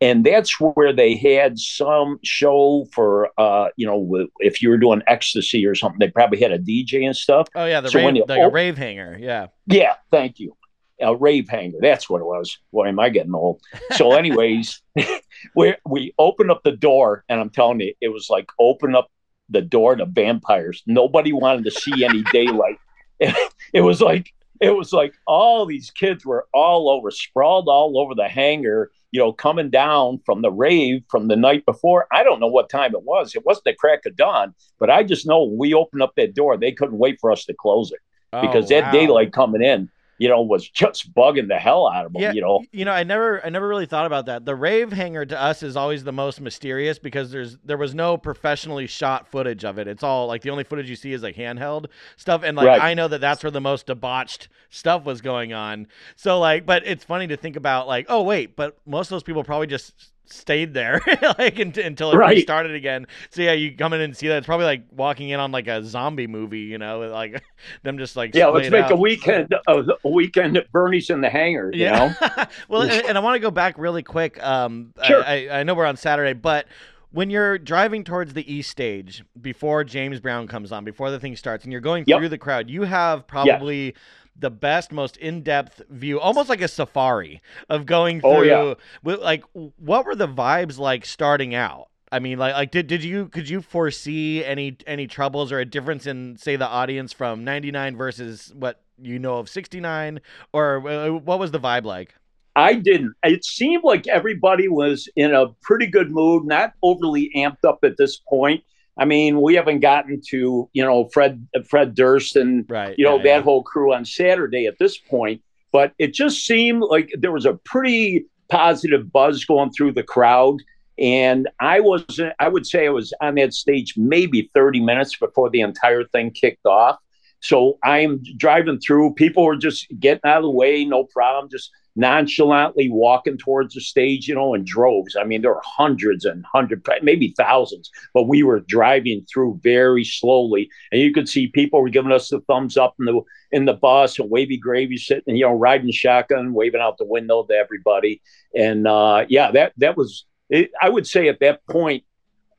[0.00, 5.02] and that's where they had some show for uh you know if you were doing
[5.06, 8.16] ecstasy or something they probably had a dj and stuff Oh yeah, the So rave,
[8.16, 9.16] you like a rave hanger.
[9.20, 9.46] Yeah.
[9.66, 10.56] yeah thank you
[11.00, 13.60] a rave hanger that's what it was Why am i getting old
[13.92, 14.80] so anyways
[15.54, 19.10] we we opened up the door and i'm telling you it was like open up
[19.48, 20.82] the door to vampires.
[20.86, 22.78] Nobody wanted to see any daylight.
[23.72, 28.14] It was like it was like all these kids were all over sprawled all over
[28.14, 32.06] the hangar you know coming down from the rave from the night before.
[32.12, 33.34] I don't know what time it was.
[33.34, 36.34] It wasn't the crack of dawn but i just know when we opened up that
[36.34, 38.00] door they couldn't wait for us to close it
[38.32, 38.92] oh, because Oh, that wow.
[38.92, 42.40] daylight coming in you know was just bugging the hell out of them Yeah, you
[42.40, 44.44] know you know, I never, I never really thought about that.
[44.44, 48.16] The rave hanger to us is always the most mysterious because there's, there was no
[48.16, 49.86] professionally shot footage of it.
[49.86, 52.82] It's all like the only footage you see is like handheld stuff, and like Right.
[52.82, 55.86] I know that that's where the most debauched stuff was going on.
[56.16, 59.22] So like, but it's funny to think about like, oh wait, but most of those
[59.22, 61.00] people probably just stayed there
[61.38, 62.36] like unt- until it Right.
[62.36, 63.06] restarted again.
[63.30, 65.68] So yeah, you come in and see that it's probably like walking in on like
[65.68, 67.42] a zombie movie, you know, like
[67.82, 71.28] them just like yeah let's make a weekend a, a weekend at bernie's in the
[71.30, 72.12] hangar you know
[72.68, 74.42] well, and, and I want to go back really quick.
[74.42, 75.22] Um, Sure.
[75.24, 76.66] I, I, know we're on Saturday, but
[77.10, 81.36] when you're driving towards the east stage before James Brown comes on, before the thing
[81.36, 82.18] starts, and you're going Yep.
[82.18, 83.94] through the crowd, you have probably
[84.36, 88.30] the best, most in-depth view, almost like a safari of going through.
[88.30, 88.74] Oh, yeah.
[89.02, 91.88] with, like, what were the vibes like starting out?
[92.14, 95.64] I mean, like, like did, did you could you foresee any any troubles or a
[95.64, 100.20] difference in say the audience from '99 versus what you know of '69,
[100.52, 102.14] or uh, what was the vibe like?
[102.56, 103.14] I didn't.
[103.24, 107.96] It seemed like everybody was in a pretty good mood, not overly amped up at
[107.96, 108.62] this point.
[108.96, 112.94] I mean, we haven't gotten to you know Fred Fred Durst and Right.
[112.98, 113.42] you know yeah, that yeah.
[113.42, 117.54] whole crew on Saturday at this point, but it just seemed like there was a
[117.54, 120.62] pretty positive buzz going through the crowd.
[120.96, 125.50] And I was, I would say I was on that stage maybe 30 minutes before
[125.50, 126.98] the entire thing kicked off.
[127.40, 129.14] So I'm driving through.
[129.14, 133.80] People were just getting out of the way, no problem, just nonchalantly walking towards the
[133.80, 135.16] stage, you know, in droves.
[135.16, 140.04] I mean, there were hundreds and hundreds, maybe thousands, but we were driving through very
[140.04, 143.20] slowly, and you could see people were giving us the thumbs up in the
[143.52, 147.44] in the bus, and Wavy Gravy sitting, you know, riding shotgun, waving out the window
[147.44, 148.20] to everybody,
[148.54, 150.24] and uh, yeah, that that was.
[150.50, 152.04] It, I would say at that point,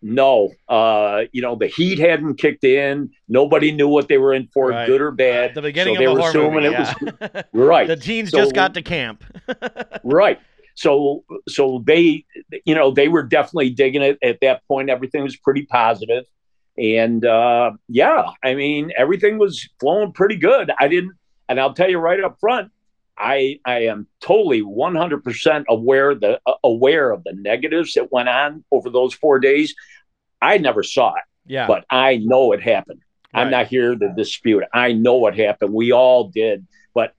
[0.02, 3.10] no, uh, you know, the heat hadn't kicked in.
[3.28, 4.86] Nobody knew what they were in for, Right.
[4.88, 5.56] good or bad.
[5.56, 6.68] the beginning so they of a were assuming movie.
[6.68, 6.94] it yeah.
[7.34, 7.88] was right.
[7.88, 9.24] the teens So- just got to camp.
[10.04, 10.40] right.
[10.76, 12.26] So, so they,
[12.66, 14.90] you know, they were definitely digging it at that point.
[14.90, 16.26] Everything was pretty positive,
[16.78, 20.70] and uh, yeah, I mean, everything was flowing pretty good.
[20.78, 21.14] I didn't,
[21.48, 22.72] and I'll tell you right up front,
[23.18, 28.64] I I am totally 100% aware the uh, aware of the negatives that went on
[28.72, 29.74] over those four days.
[30.42, 31.68] I never saw it, yeah.
[31.68, 33.02] but I know it happened.
[33.34, 34.70] I'm not here to dispute it.
[34.74, 35.74] I know what happened.
[35.74, 36.66] We all did.
[36.94, 37.14] But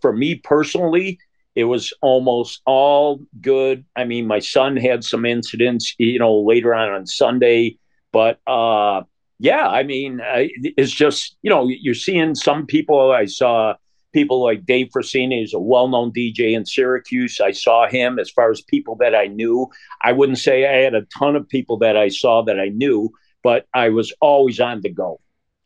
[0.00, 1.20] for me personally,
[1.54, 3.84] it was almost all good.
[3.94, 7.78] I mean, my son had some incidents, you know, later on on Sunday,
[8.12, 9.02] but uh,
[9.38, 13.12] yeah, I mean, uh, it's just you know, you're seeing some people.
[13.12, 13.74] I saw
[14.12, 17.40] people like Dave Frassini, who's a well-known DJ in Syracuse.
[17.40, 19.68] I saw him as far as people that I knew.
[20.02, 23.12] I wouldn't say I had a ton of people that I saw that I knew,
[23.42, 25.20] but I was always on the go.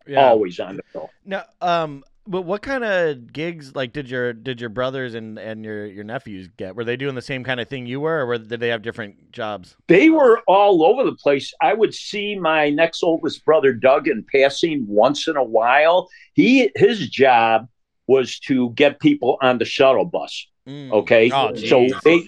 [0.07, 0.27] yeah.
[0.27, 1.11] Always on the go.
[1.25, 5.65] Now, um, but what kind of gigs like did your did your brothers and and
[5.65, 6.75] your your nephews get?
[6.75, 8.83] Were they doing the same kind of thing you were, or were, did they have
[8.83, 9.77] different jobs?
[9.89, 11.53] They were all over the place.
[11.61, 16.09] I would see my next oldest brother Doug in passing once in a while.
[16.33, 17.69] He his job
[18.07, 20.47] was to get people on the shuttle bus.
[20.69, 20.93] Mm.
[20.93, 22.23] Okay, Oh, so they,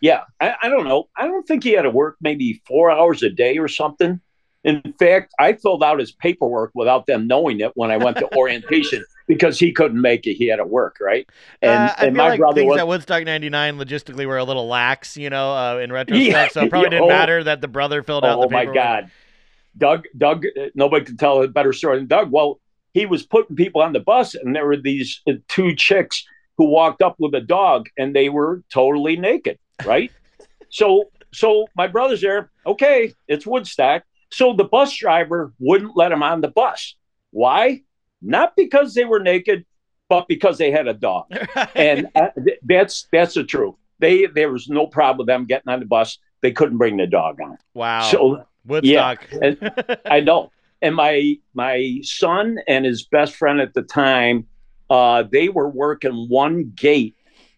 [0.00, 1.08] yeah, I, I don't know.
[1.16, 4.20] I don't think he had to work maybe four hours a day or something.
[4.64, 8.36] In fact, I filled out his paperwork without them knowing it when I went to
[8.36, 10.34] orientation because he couldn't make it.
[10.34, 11.28] He had to work, right?
[11.62, 14.38] And, uh, I and feel my like brother things was at Woodstock '99 logistically were
[14.38, 16.28] a little lax, you know, uh, in retrospect.
[16.32, 16.48] Yeah.
[16.48, 17.08] So it probably didn't Oh.
[17.08, 18.64] matter that the brother filled out the Oh my.
[18.64, 19.08] God,
[19.78, 20.06] Doug!
[20.18, 20.44] Doug!
[20.46, 22.32] uh, Nobody could tell a better story than Doug.
[22.32, 22.58] Well,
[22.96, 26.24] he was putting people on the bus, and there were these uh, two chicks
[26.56, 30.10] who walked up with a dog, and they were totally naked, right?
[30.70, 32.50] so, so my brother's there.
[32.64, 34.04] Okay, it's Woodstock.
[34.32, 36.96] So the bus driver wouldn't let him on the bus.
[37.32, 37.82] Why?
[38.22, 39.66] Not because they were naked,
[40.08, 41.26] but because they had a dog
[41.74, 43.74] and uh, th- that's that's the truth.
[43.98, 46.16] They there was no problem with them getting on the bus.
[46.40, 47.58] They couldn't bring the dog on.
[47.74, 49.28] wow, So Woodstock.
[49.30, 50.50] Yeah, I know.
[50.82, 54.46] And my my son and his best friend at the time,
[54.90, 57.16] uh, they were working one gate,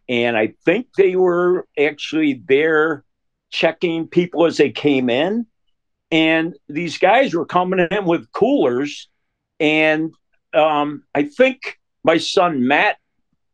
[0.09, 3.05] and I think they were actually there
[3.51, 5.47] checking people as they came in.
[6.11, 9.09] And these guys were coming in with coolers.
[9.61, 10.15] And
[10.55, 12.97] um, I think my son Matt,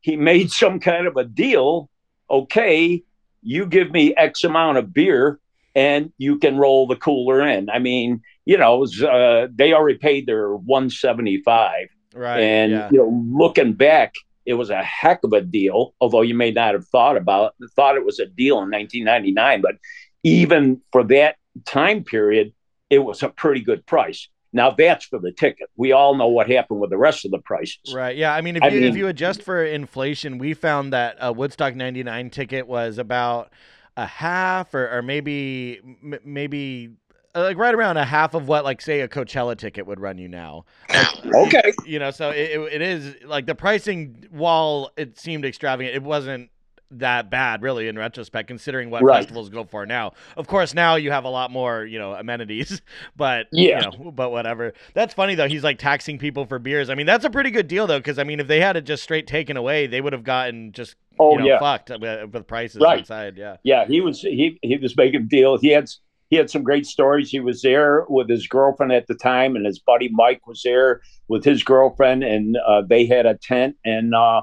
[0.00, 1.90] he made some kind of a deal.
[2.30, 3.02] Okay,
[3.42, 5.38] you give me X amount of beer
[5.74, 7.68] and you can roll the cooler in.
[7.70, 11.88] I mean, you know, was, uh, they already paid their 175.
[12.14, 12.40] Right.
[12.40, 12.88] And yeah.
[12.92, 14.14] you know, looking back,
[14.46, 15.94] it was a heck of a deal.
[16.00, 19.62] Although you may not have thought about it, thought it was a deal in 1999,
[19.62, 19.76] but
[20.22, 22.52] even for that time period,
[22.90, 24.28] it was a pretty good price.
[24.52, 25.68] Now that's for the ticket.
[25.76, 27.92] We all know what happened with the rest of the prices.
[27.92, 28.16] Right.
[28.16, 28.32] Yeah.
[28.32, 31.74] I mean, if I you if you adjust for inflation, we found that a Woodstock
[31.74, 33.52] '99 ticket was about
[33.96, 36.90] a half, or, or maybe m- maybe
[37.34, 40.18] uh, like right around a half of what like say a Coachella ticket would run
[40.18, 40.64] you now.
[40.92, 41.72] Like, Okay.
[41.84, 44.26] you know, so it, it is like the pricing.
[44.30, 46.50] While it seemed extravagant, it wasn't
[46.90, 49.18] that bad really in retrospect considering what Right.
[49.18, 52.80] festivals go for now of course now you have a lot more you know amenities
[53.16, 53.90] but Yeah.
[53.90, 57.06] you know, but whatever that's funny though he's like taxing people for beers i mean
[57.06, 59.26] that's a pretty good deal though because i mean if they had it just straight
[59.26, 61.58] taken away they would have gotten just Oh you know yeah.
[61.60, 62.98] fucked with, with prices Right.
[63.00, 65.56] inside yeah Yeah, he was he he was making a deal.
[65.58, 65.88] He had
[66.28, 67.30] he had some great stories.
[67.30, 71.02] He was there with his girlfriend at the time, and his buddy Mike was there
[71.28, 73.76] with his girlfriend, and uh, they had a tent.
[73.84, 74.42] And uh,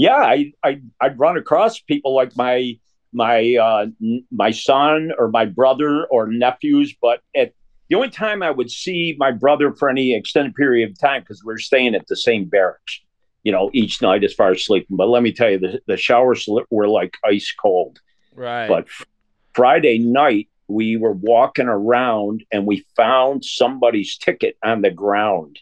[0.00, 2.78] yeah, I I I'd run across people like my
[3.12, 7.52] my uh, n- my son or my brother or nephews, but at
[7.90, 11.44] the only time I would see my brother for any extended period of time because
[11.44, 12.98] we are staying at the same barracks,
[13.42, 14.96] you know, each night as far as sleeping.
[14.96, 18.00] But let me tell you, the, the showers were like ice cold.
[18.34, 19.04] right But f-
[19.52, 25.58] Friday night, we were walking around and we found somebody's ticket on the ground.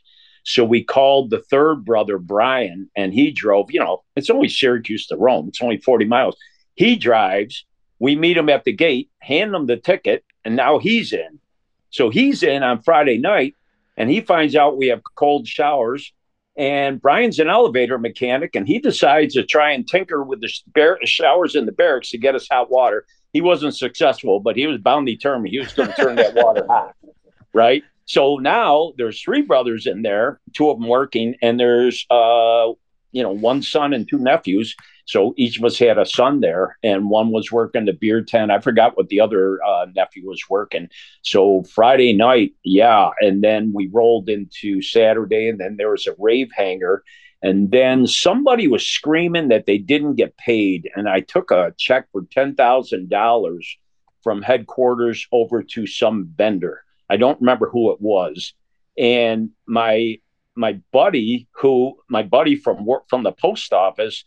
[0.48, 3.70] So we called the third brother, Brian, and he drove.
[3.70, 6.36] You know, it's only Syracuse to Rome, it's only 40 miles.
[6.74, 7.66] He drives.
[7.98, 11.40] We meet him at the gate, hand him the ticket, and now he's in.
[11.90, 13.56] So he's in on Friday night
[13.98, 16.12] and he finds out we have cold showers.
[16.56, 20.98] And Brian's an elevator mechanic, and he decides to try and tinker with the bar-
[21.04, 23.04] showers in the barracks to get us hot water.
[23.32, 26.66] He wasn't successful, but he was bound determined he was going to turn that water
[26.66, 26.96] hot,
[27.52, 27.84] right?
[28.08, 32.72] So now there's three brothers in there, two of them working, and there's uh,
[33.12, 34.74] you know one son and two nephews.
[35.04, 38.50] So each of us had a son there, and one was working the beer tent.
[38.50, 40.88] I forgot what the other uh, nephew was working.
[41.20, 46.16] So Friday night, yeah, and then we rolled into Saturday, and then there was a
[46.18, 47.04] rave hanger,
[47.42, 52.06] and then somebody was screaming that they didn't get paid, and I took a check
[52.10, 53.76] for ten thousand dollars
[54.22, 56.84] from headquarters over to some vendor.
[57.10, 58.54] I don't remember who it was,
[58.96, 60.18] and my
[60.54, 64.24] my buddy, who my buddy from work from the post office,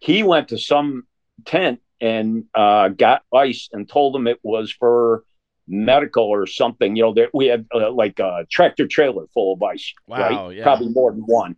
[0.00, 1.04] he went to some
[1.44, 5.22] tent and uh, got ice and told them it was for
[5.68, 6.96] medical or something.
[6.96, 10.56] You know, that we had uh, like a tractor trailer full of ice, Wow, right?
[10.56, 10.62] yeah.
[10.64, 11.56] Probably more than one.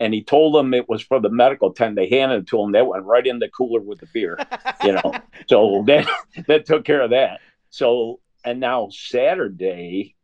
[0.00, 1.94] And he told them it was for the medical tent.
[1.94, 2.72] They handed it to him.
[2.72, 4.36] They went right in the cooler with the beer,
[4.82, 5.14] you know.
[5.48, 6.06] so that
[6.48, 7.40] that took care of that.
[7.70, 10.14] So and now Saturday,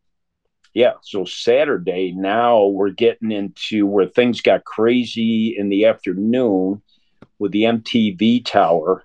[0.74, 0.94] yeah.
[1.02, 6.82] So Saturday now we're getting into where things got crazy in the afternoon
[7.38, 9.04] with the MTV tower.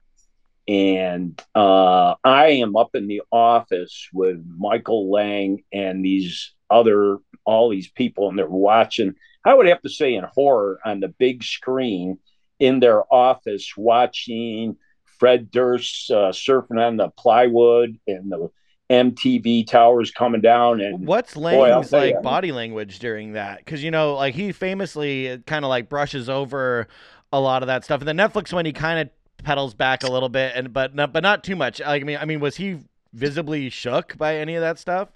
[0.67, 7.69] And uh, I am up in the office with Michael Lang and these other, all
[7.69, 9.13] these people, and they're watching,
[9.45, 12.17] I would have to say, in horror on the big screen
[12.59, 14.77] in their office, watching
[15.19, 18.49] Fred Durst uh, surfing on the plywood and the
[18.89, 20.81] MTV towers coming down.
[20.81, 22.21] And What's Lang's tell like ya.
[22.21, 23.59] body language during that?
[23.59, 26.87] Because you know, like he famously kind of like brushes over
[27.31, 28.01] a lot of that stuff.
[28.01, 29.09] And the Netflix one, he kind of
[29.43, 31.79] pedals back a little bit, and but not, but not too much.
[31.79, 32.79] Like, I mean, I mean, was he
[33.13, 35.09] visibly shook by any of that stuff?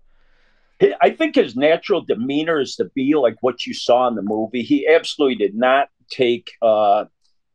[1.02, 4.62] I think his natural demeanor is to be like what you saw in the movie.
[4.62, 7.06] He absolutely did not take uh,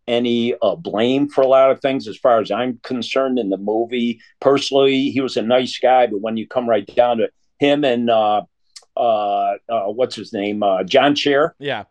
[0.06, 3.38] any uh, blame for a lot of things, as far as I'm concerned.
[3.38, 7.18] In the movie, personally, he was a nice guy, but when you come right down
[7.18, 8.42] to him and uh,
[8.96, 11.84] uh, uh, what's his name, uh, John Scher, Yeah,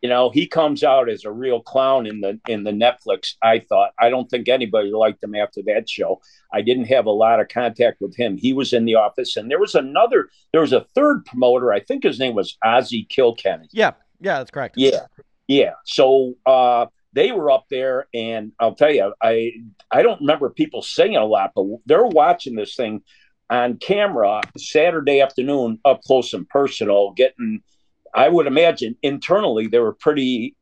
[0.00, 3.34] you know, he comes out as a real clown in the in the Netflix.
[3.42, 6.22] I thought I don't think anybody liked him after that show.
[6.52, 8.38] I didn't have a lot of contact with him.
[8.38, 10.30] He was in the office, and there was another.
[10.52, 11.72] There was a third promoter.
[11.72, 13.68] I think his name was Ossie Kilkenny.
[13.72, 14.38] yeah, yeah.
[14.38, 14.76] That's correct.
[14.78, 15.06] Yeah,
[15.48, 15.72] yeah.
[15.84, 19.52] So uh, they were up there, and I'll tell you, I
[19.90, 23.02] I don't remember people singing a lot, but they're watching this thing
[23.48, 27.62] on camera Saturday afternoon, up close and personal, getting.
[28.12, 30.56] I would imagine internally they were pretty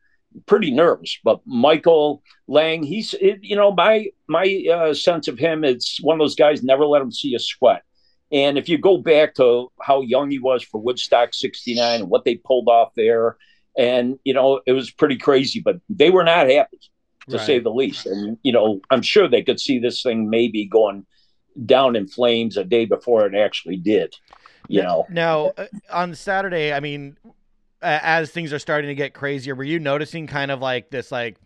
[0.46, 1.18] pretty nervous.
[1.24, 6.14] But Michael Lang, he's it, you know my my uh, sense of him, it's one
[6.14, 7.82] of those guys never let him see a sweat.
[8.30, 12.24] And if you go back to how young he was for Woodstock '69 and what
[12.24, 13.36] they pulled off there,
[13.78, 16.78] and you know it was pretty crazy, but they were not happy
[17.30, 17.46] to Right.
[17.46, 18.06] say the least.
[18.06, 21.06] And you know I'm sure they could see this thing maybe going
[21.64, 24.14] down in flames a day before it actually did.
[24.68, 25.06] You know.
[25.10, 27.16] Now, uh, on Saturday, I mean,
[27.80, 31.38] as things are starting to get crazier, were you noticing kind of like this like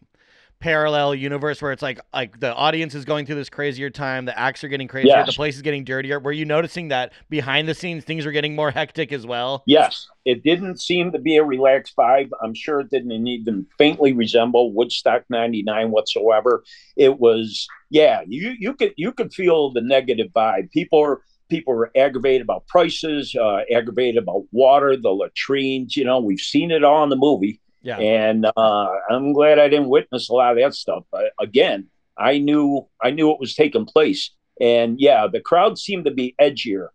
[0.62, 4.38] parallel universe where it's like like the audience is going through this crazier time, the
[4.38, 5.26] acts are getting crazier, Yes.
[5.26, 6.20] the place is getting dirtier.
[6.20, 9.64] Were you noticing that behind the scenes things are getting more hectic as well?
[9.66, 12.30] Yes, it didn't seem to be a relaxed vibe.
[12.40, 16.62] I'm sure it didn't even faintly resemble Woodstock '99 whatsoever.
[16.96, 20.70] It was, yeah, you you could you could feel the negative vibe.
[20.70, 25.96] People are people were aggravated about prices, uh, aggravated about water, the latrines.
[25.96, 27.98] You know, we've seen it all in the movie, Yeah.
[27.98, 31.04] and uh, I'm glad I didn't witness a lot of that stuff.
[31.10, 34.30] But again, I knew I knew it was taking place,
[34.60, 36.88] and yeah, the crowd seemed to be edgier,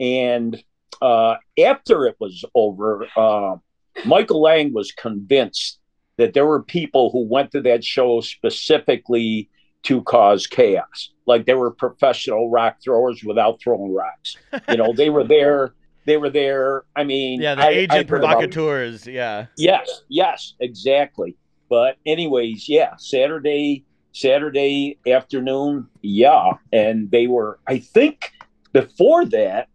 [0.00, 0.62] and
[1.00, 3.56] uh, after it was over, uh,
[4.04, 5.78] Michael Lang was convinced
[6.16, 9.48] that there were people who went to that show specifically
[9.84, 11.10] to cause chaos.
[11.26, 14.36] Like they were professional rock throwers without throwing rocks.
[14.68, 15.74] You know, they were there.
[16.06, 16.84] They were there.
[16.94, 19.06] I mean, Yeah, the I- I agent about- provocateurs.
[19.06, 19.46] Yeah.
[19.56, 21.36] Yes, yes, exactly.
[21.68, 28.32] But anyways, yeah, Saturday Saturday afternoon, yeah, and they were I think
[28.72, 29.68] before that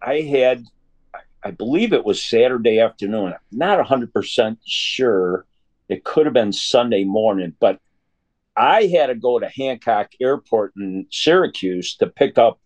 [0.00, 0.64] I had
[1.42, 3.32] I believe it was Saturday afternoon.
[3.32, 5.46] I'm not 100% sure.
[5.88, 7.78] It could have been Sunday morning, but
[8.56, 12.58] I had to go to Hancock Airport in Syracuse to pick up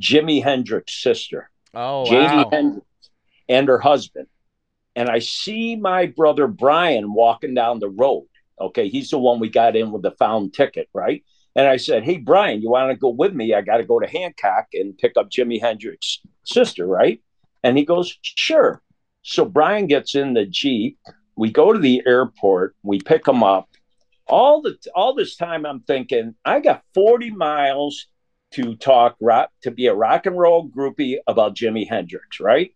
[0.00, 1.50] Jimi Hendrix's sister.
[1.74, 2.50] Oh Janie wow.
[2.50, 2.86] Hendrix
[3.48, 4.26] and her husband.
[4.96, 8.26] And I see my brother Brian walking down the road.
[8.60, 11.24] Okay, he's the one we got in with the found ticket, right?
[11.54, 13.54] And I said, Hey, Brian, you want to go with me?
[13.54, 17.20] I got to go to Hancock and pick up Jimi Hendrix's sister, right?
[17.62, 18.82] And he goes, Sure.
[19.22, 20.98] So Brian gets in the Jeep.
[21.36, 22.74] We go to the airport.
[22.82, 23.68] We pick him up.
[24.26, 28.06] All the all this time, I'm thinking, I got 40 miles
[28.52, 32.74] to talk rock to be a rock and roll groupie about Jimi Hendrix, right?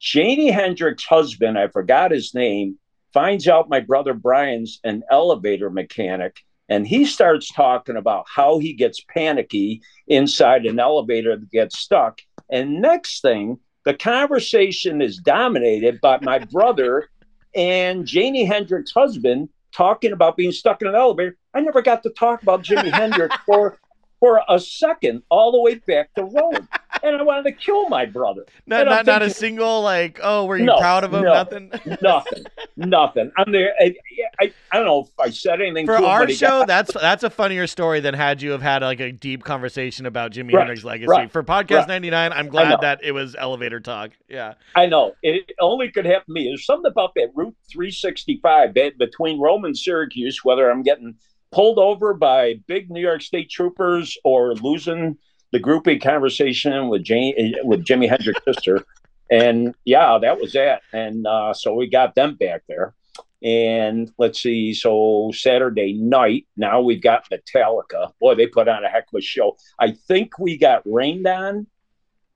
[0.00, 2.78] Janie Hendrix's husband, I forgot his name,
[3.12, 8.72] finds out my brother Brian's an elevator mechanic, and he starts talking about how he
[8.72, 12.20] gets panicky inside an elevator that gets stuck.
[12.50, 17.08] And next thing, the conversation is dominated by my brother
[17.54, 21.36] and Janie Hendrix's husband talking about being stuck in an elevator.
[21.54, 23.78] I never got to talk about Jimi Hendrix for
[24.20, 26.68] for a second all the way back to Rome.
[27.02, 28.44] And I wanted to kill my brother.
[28.66, 31.22] Not And I'm not, not a single like, oh, were you No, proud of him?
[31.22, 31.32] no.
[31.32, 31.70] Nothing.
[32.02, 32.44] Nothing.
[32.76, 33.32] Nothing.
[33.38, 33.72] I'm there.
[33.80, 33.94] I,
[34.38, 37.22] I, I don't know if I said anything For him, our show, got- that's that's
[37.22, 40.66] a funnier story than had you have had like a deep conversation about Jimi Right,
[40.66, 41.08] Hendrix's legacy.
[41.08, 41.88] right, For podcast right.
[41.88, 44.10] 99, I'm glad that it was elevator talk.
[44.28, 44.54] Yeah.
[44.74, 45.14] I know.
[45.22, 46.48] It only could happen to me.
[46.50, 51.14] There's something about that Route 365 that between Rome and Syracuse, whether I'm getting
[51.52, 55.16] pulled over by big New York State troopers or losing
[55.52, 58.84] the groupie conversation with Jane with Jimi Hendrix's sister.
[59.30, 60.82] And yeah, that was that.
[60.92, 62.94] And uh, so we got them back there.
[63.42, 68.12] And let's see, so Saturday night, now we've got Metallica.
[68.20, 69.56] Boy, they put on a heck of a show.
[69.78, 71.66] I think we got rained on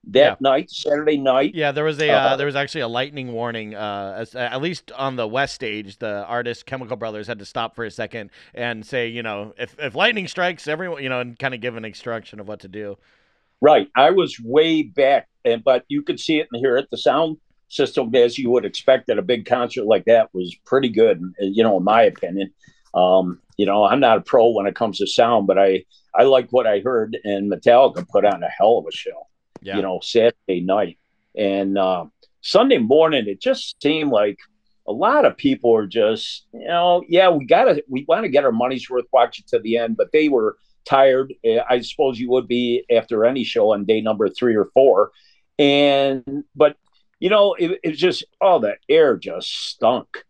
[0.08, 0.36] that Yeah.
[0.40, 1.54] night, Saturday night.
[1.54, 3.74] Yeah, there was a uh, Uh, there was actually a lightning warning.
[3.74, 7.74] Uh, as, at least on the west stage, the artist Chemical Brothers had to stop
[7.74, 11.38] for a second and say, you know, if if lightning strikes, everyone, you know, and
[11.38, 12.96] kind of give an instruction of what to do.
[13.60, 13.88] Right.
[13.96, 16.88] I was way back, and but you could see it and hear it.
[16.90, 17.38] The sound
[17.68, 21.22] system, as you would expect at a big concert like that, was pretty good.
[21.38, 22.52] You know, in my opinion.
[22.94, 25.84] Um, you know, I'm not a pro when it comes to sound, but I
[26.14, 29.26] I like what I heard, and Metallica put on a hell of a show.
[29.64, 29.76] Yeah.
[29.76, 30.98] You know, Saturday night
[31.34, 32.04] and uh,
[32.42, 34.38] Sunday morning, it just seemed like
[34.86, 38.44] a lot of people were just, you know, yeah, we gotta, we want to get
[38.44, 41.32] our money's worth, watch it to the end, but they were tired.
[41.42, 45.12] Uh, I suppose you would be after any show on day number three or four.
[45.58, 46.76] And, but,
[47.18, 50.24] you know, it, it just, oh, the air just stunk.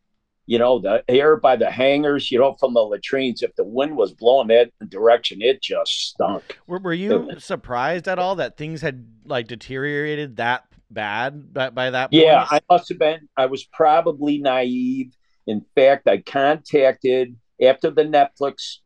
[0.46, 3.96] You know, the air by the hangars, you know, from the latrines, if the wind
[3.96, 6.58] was blowing that direction, it just stunk.
[6.66, 11.90] Were, were you surprised at all that things had like deteriorated that bad by, by
[11.90, 12.24] that point?
[12.24, 13.28] Yeah, I must have been.
[13.36, 15.14] I was probably naive.
[15.46, 18.78] In fact, I contacted after the Netflix,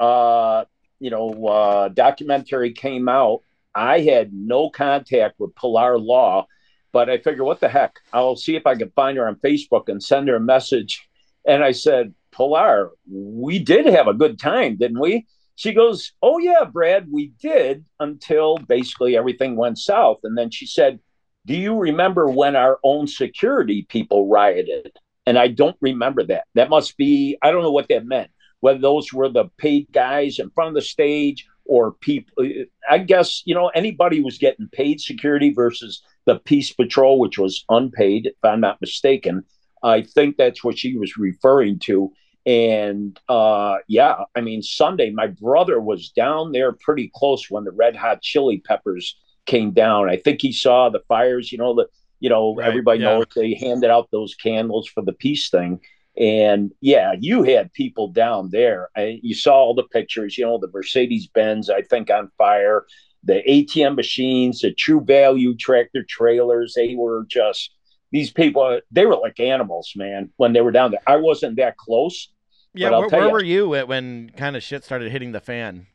[0.00, 0.64] uh,
[0.98, 3.42] you know, uh, documentary came out.
[3.74, 6.46] I had no contact with Pilar Law,
[6.94, 7.98] but I figured, what the heck?
[8.12, 11.06] I'll see if I can find her on Facebook and send her a message
[11.44, 15.26] And I said, Pilar, we did have a good time, didn't we?
[15.56, 20.20] She goes, Oh, yeah, Brad, we did until basically everything went south.
[20.22, 21.00] And then she said,
[21.44, 24.92] Do you remember when our own security people rioted?
[25.26, 26.44] And I don't remember that.
[26.54, 28.30] That must be, I don't know what that meant,
[28.60, 32.46] whether those were the paid guys in front of the stage or people.
[32.88, 37.64] I guess, you know, anybody was getting paid security versus the Peace Patrol, which was
[37.68, 39.44] unpaid, if I'm not mistaken.
[39.82, 42.12] I think that's what she was referring to.
[42.46, 47.72] And uh, yeah, I mean, Sunday, my brother was down there pretty close when the
[47.72, 50.10] Red Hot Chili Peppers came down.
[50.10, 51.52] I think he saw the fires.
[51.52, 51.86] You know, the
[52.20, 53.10] you know Right, everybody yeah.
[53.10, 55.80] knows they handed out those candles for the peace thing.
[56.16, 58.88] And yeah, you had people down there.
[58.96, 60.38] I, you saw all the pictures.
[60.38, 62.86] You know, the Mercedes Benz, I think, on fire.
[63.24, 66.74] The ATM machines, the True Value tractor trailers.
[66.74, 67.70] They were just
[68.12, 68.80] these people.
[68.90, 70.30] They were like animals, man.
[70.36, 72.28] When they were down there, I wasn't that close.
[72.74, 75.86] Yeah, where, where ya- were you at when kind of shit started hitting the fan?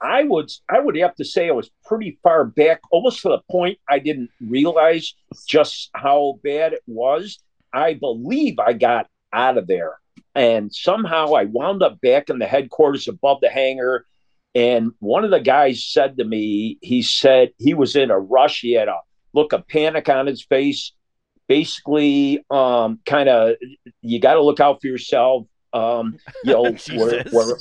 [0.00, 3.40] I would I would have to say I was pretty far back, almost to the
[3.50, 5.14] point I didn't realize
[5.46, 7.38] just how bad it was.
[7.72, 9.98] I believe I got out of there,
[10.34, 14.06] and somehow I wound up back in the headquarters above the hangar.
[14.54, 18.60] And one of the guys said to me, he said he was in a rush.
[18.60, 18.98] He had a
[19.32, 20.92] look of panic on his face.
[21.46, 23.56] Basically, um, kind of,
[24.02, 25.46] you got to look out for yourself.
[25.72, 26.62] Um, you know,
[26.96, 27.32] where, Jesus.
[27.32, 27.56] where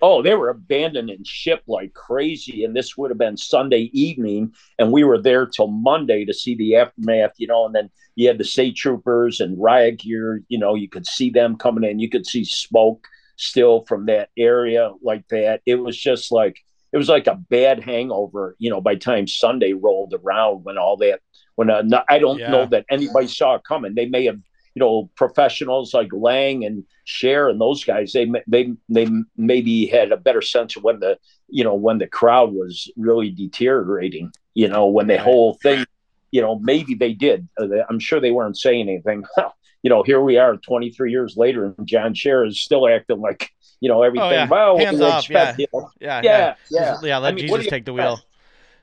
[0.00, 2.64] Oh, they were abandoning ship like crazy.
[2.64, 4.52] And this would have been Sunday evening.
[4.78, 7.66] And we were there till Monday to see the aftermath, you know.
[7.66, 11.30] And then you had the state troopers and riot gear, you know, you could see
[11.30, 12.00] them coming in.
[12.00, 13.06] You could see smoke
[13.36, 15.60] still from that area like that.
[15.66, 16.56] It was just like,
[16.92, 20.78] it was like a bad hangover, you know, by the time Sunday rolled around when
[20.78, 21.20] all that,
[21.54, 22.50] when uh, no, I don't Yeah.
[22.50, 23.94] know that anybody saw it coming.
[23.94, 24.40] They may have
[24.74, 30.12] you know professionals like Lang and Scher and those guys they they they maybe had
[30.12, 34.68] a better sense of when the you know when the crowd was really deteriorating you
[34.68, 35.84] know when the whole thing
[36.30, 39.24] you know maybe they did Uh, I'm sure they weren't saying anything
[39.82, 43.50] you know here we are 23 years later and John Scher is still acting like
[43.80, 44.48] you know everything Oh, yeah.
[44.48, 45.66] well Hands off, expect, yeah.
[45.72, 45.90] you know?
[46.00, 47.18] Yeah, yeah yeah yeah.
[47.18, 48.20] Let I mean, Jesus take the wheel.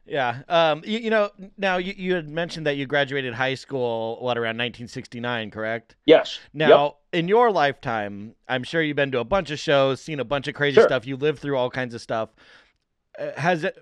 [0.08, 0.43] Yeah.
[0.48, 0.84] Um.
[0.86, 1.32] You, you know.
[1.58, 5.96] Now you, you had mentioned that you graduated high school what around 1969, correct?
[6.06, 6.96] yes Now, Yep.
[7.14, 10.48] in your lifetime, I'm sure you've been to a bunch of shows, seen a bunch
[10.48, 10.84] of crazy Sure.
[10.88, 11.08] stuff.
[11.08, 12.30] You lived through all kinds of stuff.
[13.18, 13.80] Uh, Has it?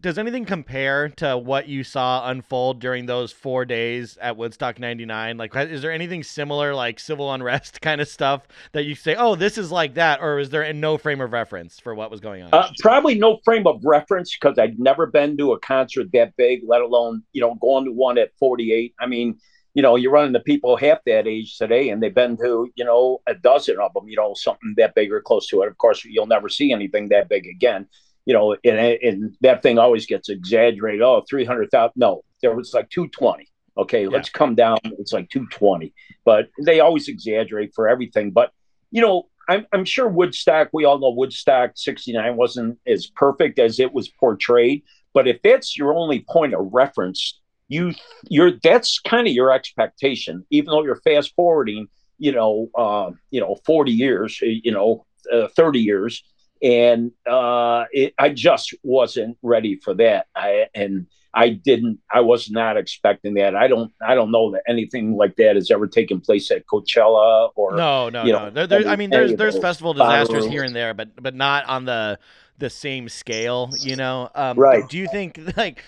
[0.00, 5.36] Does anything compare to what you saw unfold during those four days at Woodstock '99?
[5.36, 9.36] Like, is there anything similar, like civil unrest kind of stuff, that you say, "Oh,
[9.36, 12.42] this is like that," or is there no frame of reference for what was going
[12.42, 12.52] on?
[12.52, 16.62] Uh, probably no frame of reference because I'd never been to a concert that big,
[16.66, 18.94] let alone you know going to one at 48.
[18.98, 19.38] I mean,
[19.74, 22.84] you know, you're running to people half that age today, and they've been to you
[22.84, 24.08] know a dozen of them.
[24.08, 25.68] You know, something that big or close to it.
[25.68, 27.86] Of course, you'll never see anything that big again.
[28.24, 31.02] You know, and, and that thing always gets exaggerated.
[31.02, 31.92] Oh, 300,000.
[31.96, 33.48] No, there was like 220.
[33.76, 34.78] Okay, let's come down.
[34.84, 35.94] It's like 220,
[36.24, 38.30] but they always exaggerate for everything.
[38.30, 38.52] But
[38.90, 43.80] you know, I'm, I'm sure Woodstock, we all know Woodstock 69 wasn't as perfect as
[43.80, 44.82] it was portrayed.
[45.14, 47.94] But if that's your only point of reference, you
[48.28, 53.40] you're that's kind of your expectation, even though you're fast forwarding, you know, uh, you
[53.40, 56.22] know, 40 years, you know, uh, 30 years.
[56.62, 60.26] And uh, it, I just wasn't ready for that.
[60.34, 63.56] I, and I didn't, I was not expecting that.
[63.56, 67.50] I don't, I don't know that anything like that has ever taken place at Coachella
[67.56, 68.44] or no, no, you no.
[68.44, 71.64] know, There, there, I mean, there's there's festival disasters here and there, but but not
[71.66, 72.18] on the
[72.58, 73.70] the same scale.
[73.80, 74.88] You know, um, Right.
[74.88, 75.82] Do you think like?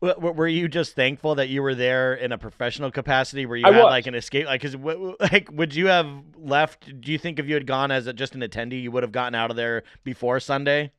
[0.00, 3.72] Were you just thankful that you were there in a professional capacity, where you I
[3.72, 3.90] had was.
[3.90, 4.46] like an escape?
[4.46, 4.76] Like, cause
[5.20, 7.00] like, would you have left?
[7.00, 9.12] Do you think if you had gone as a, just an attendee, you would have
[9.12, 10.92] gotten out of there before Sunday?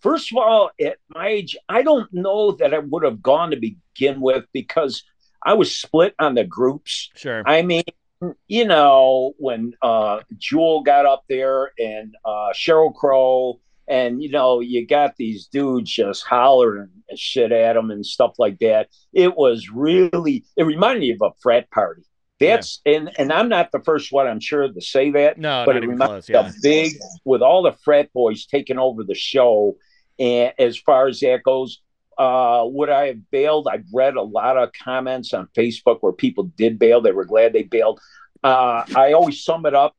[0.00, 3.56] First of all, at my age, I don't know that I would have gone to
[3.56, 5.02] begin with because
[5.42, 7.10] I was split on the groups.
[7.14, 7.42] Sure.
[7.46, 7.84] I mean,
[8.46, 14.60] you know, when uh, Jewel got up there and uh, Sheryl Crow, and you know,
[14.60, 18.88] you got these dudes just hollering shit at them and stuff like that.
[19.12, 22.02] It was really, it reminded me of a frat party.
[22.40, 25.76] That's and and I'm not the first one, I'm sure, to say that no, but
[25.76, 26.48] it reminds me Yeah.
[26.48, 26.92] of big
[27.24, 29.76] with all the frat boys taking over the show.
[30.18, 31.80] And as far as that goes,
[32.18, 33.68] uh, would I have bailed?
[33.70, 37.00] I've read a lot of comments on Facebook where people did bail.
[37.00, 38.00] They were glad they bailed.
[38.42, 39.94] Uh, I always sum it up.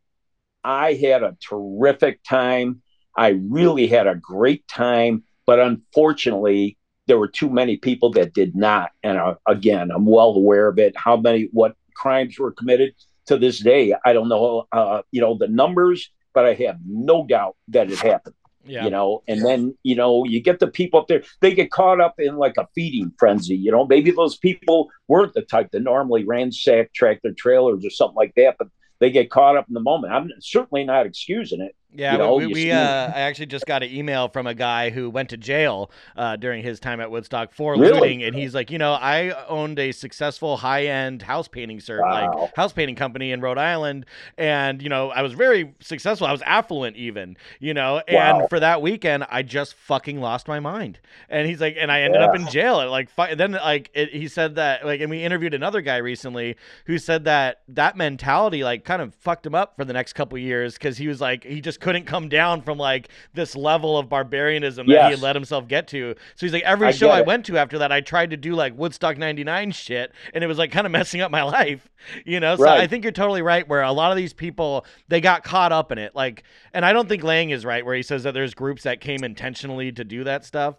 [0.63, 2.81] I had a terrific time.
[3.17, 8.55] I really had a great time, but unfortunately, there were too many people that did
[8.55, 8.91] not.
[9.03, 10.97] And uh, again, I'm well aware of it.
[10.97, 12.93] How many, what crimes were committed?
[13.27, 17.25] to this day, I don't know, uh, you know, the numbers, but I have no
[17.25, 18.35] doubt that it happened.
[18.67, 18.83] Yeah.
[18.83, 21.21] You know, and then you know you get the people up there.
[21.39, 23.55] They get caught up in like a feeding frenzy.
[23.55, 28.15] You know, maybe those people weren't the type that normally ransack tractor trailers or something
[28.15, 30.13] like that, but they get caught up in the moment.
[30.13, 31.75] I'm certainly not excusing it.
[31.95, 34.89] Yeah, You know, we, we uh, I actually just got an email from a guy
[34.89, 37.93] who went to jail uh, during his time at Woodstock for Really?
[37.99, 42.31] looting, and he's like, you know, I owned a successful high-end house painting ser- Wow.
[42.41, 44.05] like house painting company in Rhode Island,
[44.37, 46.27] and you know, I was very successful.
[46.27, 48.47] I was affluent, even, you know, and Wow.
[48.47, 50.99] for that weekend, I just fucking lost my mind.
[51.29, 52.79] And he's like, and I ended up in jail.
[52.81, 56.55] At like, then like it, he said that like, and we interviewed another guy recently
[56.85, 60.37] who said that that mentality like kind of fucked him up for the next couple
[60.37, 64.09] years because he was like he just couldn't come down from like this level of
[64.09, 66.15] barbarianism that he had let himself get to.
[66.35, 68.55] So he's like, every I show I went to after that, I tried to do
[68.55, 71.87] like Woodstock '99 shit, and it was like kind of messing up my life,
[72.25, 72.55] you know.
[72.55, 72.79] So Right.
[72.79, 73.67] I think you're totally right.
[73.67, 76.91] Where a lot of these people they got caught up in it, like, and I
[76.91, 80.03] don't think Lang is right where he says that there's groups that came intentionally to
[80.03, 80.77] do that stuff.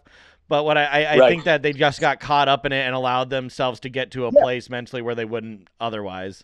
[0.49, 1.29] But what I, I, I Right.
[1.29, 4.25] think that they just got caught up in it and allowed themselves to get to
[4.25, 4.41] a Yeah.
[4.41, 6.43] place mentally where they wouldn't otherwise.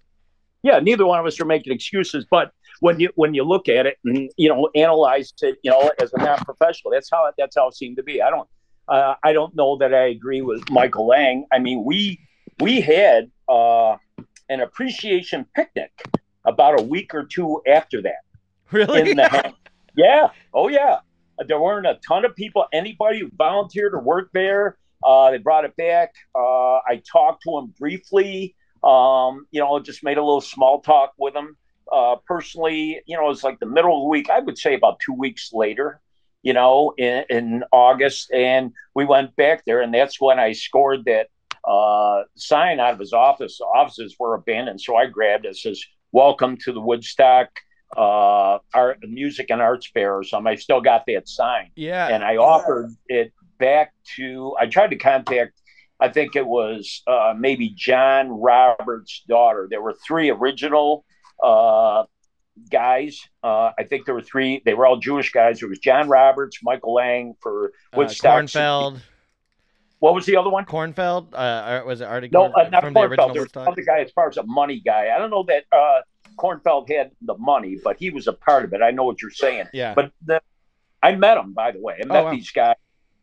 [0.64, 2.51] yeah, neither one of us are making excuses, but
[2.84, 6.11] when you when you look at it and you know analyze it, you know, as
[6.13, 8.21] a non-professional, that's how it, that's how it seemed to be.
[8.21, 8.47] I don't
[8.89, 11.45] uh, I don't know that I agree with Michael Lang.
[11.53, 12.19] I mean, we
[12.59, 13.95] we had uh,
[14.49, 15.91] an appreciation picnic
[16.43, 18.21] about a week or two after that
[18.71, 19.13] Really?
[19.13, 19.53] the.
[19.95, 20.97] Yeah, oh yeah.
[21.47, 22.65] There weren't a ton of people.
[22.73, 26.15] Anybody who volunteered to work there, uh, they brought it back.
[26.36, 28.55] Uh, I talked to him briefly.
[28.84, 31.55] Um, you know, just made a little small talk with him.
[31.94, 34.30] Uh, personally, you know, it was like the middle of the week.
[34.30, 36.00] I would say about two weeks later.
[36.41, 41.06] You know, in, in August, and we went back there, and that's when I scored
[41.06, 41.28] that
[41.66, 43.60] uh, sign out of his office.
[43.60, 45.50] The offices were abandoned, so I grabbed it.
[45.52, 45.82] It says,
[46.12, 47.48] "Welcome to the Woodstock
[47.96, 50.52] uh, Art, Music and Arts Fair," or something.
[50.52, 52.08] I still got that sign yeah.
[52.08, 54.56] and I offered it back to.
[54.60, 55.54] I tried to contact.
[56.00, 59.68] I think it was uh, maybe John Roberts' daughter.
[59.70, 61.06] There were three original
[61.44, 62.06] uh,
[62.70, 63.20] guys.
[63.44, 64.62] Uh, I think there were three.
[64.66, 65.62] They were all Jewish guys.
[65.62, 68.44] It was John Roberts, Michael Lang for uh, Woodstock.
[68.44, 69.02] Kornfeld.
[70.00, 70.66] What was the other one?
[70.66, 71.34] Kornfeld.
[71.34, 72.30] Uh, was it Artie?
[72.32, 73.34] No, Korn- uh, not from the original Kornfeld.
[73.34, 75.16] There was another guy as far as a money guy.
[75.16, 76.02] I don't know that uh,
[76.38, 78.82] Kornfeld had the money, but he was a part of it.
[78.82, 79.68] I know what you're saying.
[79.72, 79.94] Yeah.
[79.94, 80.41] But the,
[81.02, 82.00] I met him, by the way.
[82.02, 82.32] I met wow.
[82.32, 82.76] these guys.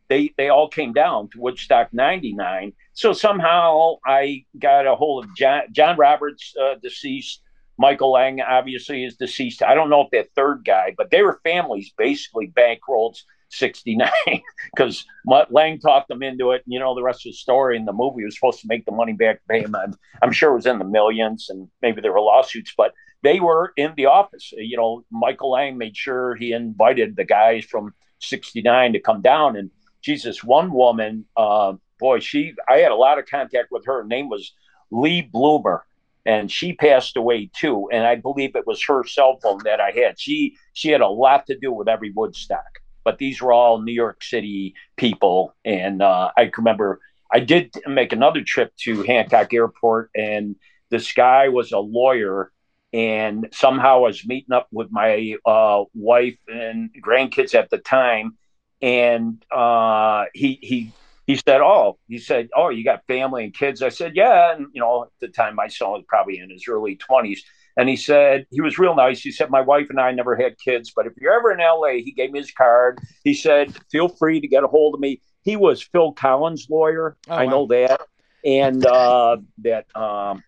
[0.09, 2.73] They they all came down to Woodstock '99.
[2.95, 7.43] So somehow I got a hold of John, John Roberts, uh, deceased.
[7.81, 9.63] Michael Lang obviously is deceased.
[9.63, 13.17] I don't know if that third guy, but they were families basically bankrolled
[13.49, 14.11] 69
[14.75, 16.63] because Lang talked them into it.
[16.67, 18.85] And, you know, the rest of the story in the movie was supposed to make
[18.85, 19.75] the money back pay him.
[19.75, 23.41] I'm, I'm sure it was in the millions and maybe there were lawsuits, but they
[23.41, 24.53] were in the office.
[24.53, 29.57] You know, Michael Lang made sure he invited the guys from 69 to come down.
[29.57, 29.71] And
[30.03, 34.03] Jesus, one woman, uh, boy, she, I had a lot of contact with her.
[34.03, 34.53] Her name was
[34.91, 35.81] Lee Blumer.
[36.27, 39.91] And she passed away too, and I believe it was her cell phone that I
[39.91, 40.21] had.
[40.21, 43.93] She she had a lot to do with every Woodstock but these were all New
[43.93, 45.55] York City people.
[45.65, 47.01] And uh, I remember
[47.33, 50.57] I did make another trip to Hancock Airport, and
[50.91, 52.53] this guy was a lawyer.
[52.93, 58.37] And somehow I was meeting up with my uh, wife and grandkids at the time,
[58.83, 60.93] and uh, he he
[61.31, 64.67] he said, "Oh, he said, oh, you got family and kids." I said, "Yeah," and
[64.73, 67.43] you know, at the time my son was probably in his early twenties.
[67.77, 69.21] And he said, he was real nice.
[69.21, 72.03] He said, My wife and I never had kids, but if you're ever in LA,
[72.05, 72.99] he gave me his card.
[73.23, 75.23] He said, Feel free to get a hold of me.
[75.45, 77.17] He was Phil Collins' lawyer.
[77.29, 77.51] Oh, I wow.
[77.51, 78.01] know that.
[78.45, 80.43] And uh, that, um,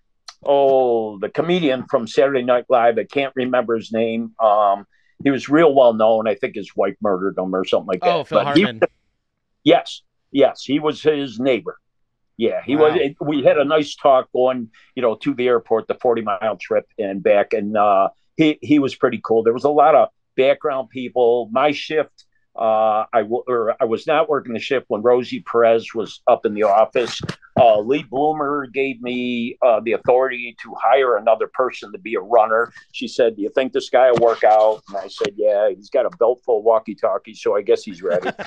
[0.45, 4.33] oh, the comedian from Saturday Night Live, I can't remember his name.
[4.41, 4.85] Um,
[5.23, 6.27] he was real well known.
[6.27, 8.11] I think his wife murdered him or something like that.
[8.11, 8.81] Oh, Phil But he- Hartman.
[9.63, 10.03] yes,
[10.33, 11.79] yes, he was his neighbor.
[12.39, 12.95] Yeah, he Wow.
[12.97, 13.11] was.
[13.21, 16.87] We had a nice talk going, you know, to the airport, the forty mile trip
[16.99, 19.43] and back, and uh, he he was pretty cool.
[19.43, 21.49] There was a lot of background people.
[21.53, 22.25] My shift,
[22.57, 26.45] uh, I w- or I was not working the shift when Rosie Perez was up
[26.47, 27.21] in the office.
[27.61, 32.21] Uh, Lee Blumer gave me uh, the authority to hire another person to be a
[32.21, 32.73] runner.
[32.93, 35.91] She said, "Do you think this guy will work out?" And I said, "Yeah, he's
[35.91, 38.31] got a belt full of walkie talkies, so I guess he's ready."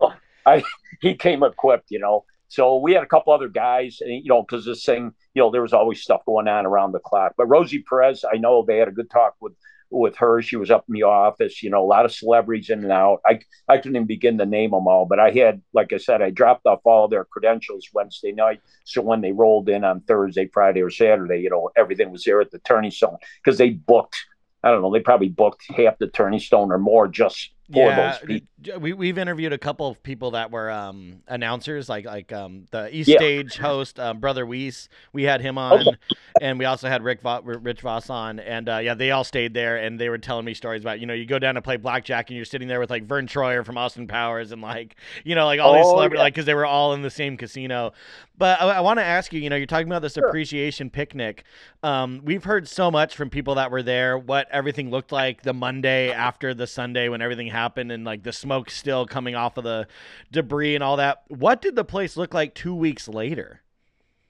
[0.46, 0.62] I
[1.00, 2.24] he came equipped, you know.
[2.48, 5.50] So we had a couple other guys, and you know, because this thing, you know,
[5.50, 7.34] there was always stuff going on around the clock.
[7.36, 9.54] But Rosie Perez, I know they had a good talk with
[9.90, 10.42] with her.
[10.42, 13.20] She was up in the office, you know, a lot of celebrities in and out.
[13.26, 16.22] I I couldn't even begin to name them all, but I had, like I said,
[16.22, 18.60] I dropped off all their credentials Wednesday night.
[18.84, 22.40] So when they rolled in on Thursday, Friday, or Saturday, you know, everything was there
[22.40, 24.16] at the Turning Stone because they booked.
[24.62, 24.92] I don't know.
[24.92, 28.48] They probably booked half the Turning Stone or more just yeah, those people.
[28.62, 32.66] d- we we've interviewed a couple of people that were um, announcers, like like um,
[32.70, 33.18] the East Yeah.
[33.18, 34.88] Stage host, um, Brother Wease.
[35.12, 35.96] We had him on, Okay.
[36.40, 39.54] and we also had Rick Vo- Rich Voss on, and uh, yeah, they all stayed
[39.54, 41.76] there, and they were telling me stories about you know you go down to play
[41.76, 45.34] blackjack, and you're sitting there with like Verne Troyer from Austin Powers, and like you
[45.34, 46.22] know like all these Oh, celebrities, yeah.
[46.24, 47.92] like because they were all in the same casino.
[48.38, 50.26] But I, I want to ask you, you know, you're talking about this Sure.
[50.26, 51.44] appreciation picnic.
[51.82, 55.52] Um, we've heard so much from people that were there, what everything looked like the
[55.54, 59.64] Monday after the Sunday when everything happened, and like the smoke still coming off of
[59.64, 59.86] the
[60.32, 61.22] debris and all that.
[61.28, 63.62] What did the place look like two weeks later?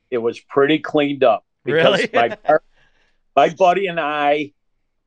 [0.09, 2.37] it was pretty cleaned up because Really?
[2.47, 2.59] my
[3.35, 4.53] my buddy and I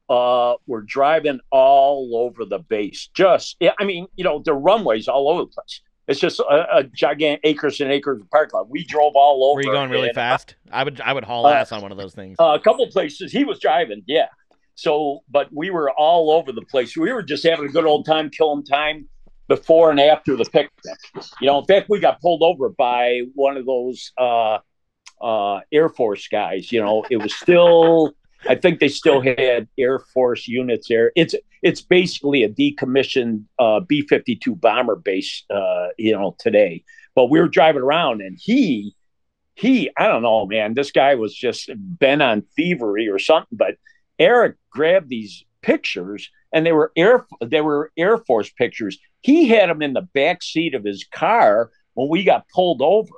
[0.09, 3.09] uh, were driving all over the base.
[3.13, 5.81] Just yeah, I mean, you know, the runways all over the place.
[6.09, 8.69] It's just a, a gigantic acres and acres of parking lot.
[8.69, 9.57] We drove all over.
[9.57, 10.55] Were you going really fast?
[10.71, 12.35] I would I would haul Uh, ass on one of those things.
[12.39, 14.25] Uh, a couple places he was driving, yeah.
[14.73, 16.97] So, but we were all over the place.
[16.97, 19.07] We were just having a good old time, killing time
[19.47, 20.71] before and after the picnic.
[21.41, 24.59] You know, in fact, we got pulled over by one of those uh,
[25.21, 26.71] uh, Air Force guys.
[26.71, 28.13] You know, it was still,
[28.47, 31.11] I think they still had Air Force units there.
[31.15, 35.43] It's it's basically a decommissioned uh, B fifty two bomber base.
[35.49, 36.83] Uh, you know, today,
[37.15, 38.95] but we were driving around, and he
[39.55, 40.73] he, I don't know, man.
[40.73, 43.57] This guy was just bent on thievery or something.
[43.57, 43.75] But
[44.17, 48.97] Eric grabbed these pictures, and they were air they were Air Force pictures.
[49.21, 53.13] He had them in the back seat of his car when we got pulled over.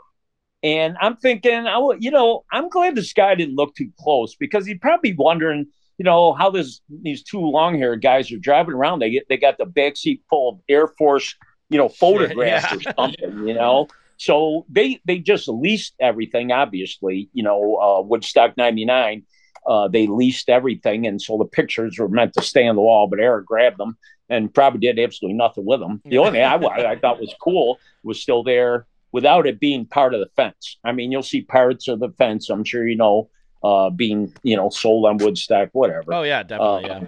[0.64, 4.36] And I'm thinking, I, will- you know, I'm glad this guy didn't look too close
[4.36, 5.68] because he'd probably be wondering,
[5.98, 9.00] you know, how this these two long haired guys are driving around.
[9.00, 11.36] They get they got the back seat full of Air Force,
[11.70, 12.78] you know, photographs Yeah.
[12.78, 13.88] or something, you know.
[14.18, 16.52] So they they just leased everything.
[16.52, 19.24] Obviously, you know, uh, Woodstock '99.
[19.68, 23.08] Uh, they leased everything, and so the pictures were meant to stay on the wall.
[23.08, 23.96] But Eric grabbed them
[24.28, 26.02] and probably did absolutely nothing with them.
[26.06, 30.14] The only thing I, I thought was cool was still there without it being part
[30.14, 30.78] of the fence.
[30.84, 32.50] I mean, you'll see parts of the fence.
[32.50, 33.30] I'm sure you know,
[33.64, 36.14] uh, being you know sold on Woodstock, whatever.
[36.14, 36.90] Oh yeah, definitely.
[36.90, 37.08] Uh, yeah.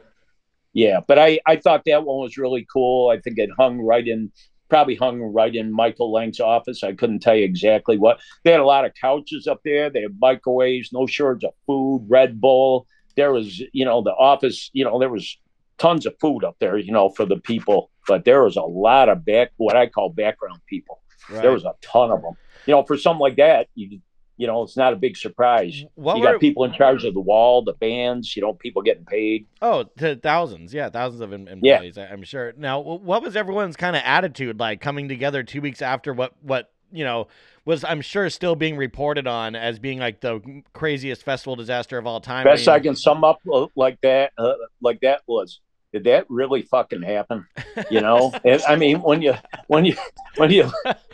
[0.75, 3.09] Yeah, but I I thought that one was really cool.
[3.09, 4.31] I think it hung right in
[4.73, 6.83] probably hung right in Michael Lang's office.
[6.83, 8.19] I couldn't tell you exactly what.
[8.43, 9.91] They had a lot of couches up there.
[9.91, 12.87] They had microwaves, no shortage of food, Red Bull.
[13.15, 15.37] There was, you know, the office, you know, there was
[15.77, 17.91] tons of food up there, you know, for the people.
[18.07, 21.01] But there was a lot of back what I call background people.
[21.29, 21.43] Right.
[21.43, 22.33] There was a ton of them.
[22.65, 23.99] You know, for something like that, you
[24.37, 25.83] you know, it's not a big surprise.
[25.95, 28.81] What you were- got people in charge of the wall, the bands, you know, people
[28.81, 29.45] getting paid.
[29.61, 31.75] Oh, to thousands, yeah, thousands of em- Yeah.
[31.75, 31.97] employees.
[31.97, 32.53] I- I'm sure.
[32.57, 36.71] Now, what was everyone's kind of attitude like coming together two weeks after what what
[36.91, 37.27] you know
[37.65, 42.05] was I'm sure still being reported on as being like the craziest festival disaster of
[42.05, 42.43] all time.
[42.43, 45.59] Best I I can sum up uh, like that, uh, like that was,
[45.93, 47.45] did that really fucking happen?
[47.89, 49.33] You know, And, I mean, when you
[49.67, 49.95] when you
[50.37, 50.69] when you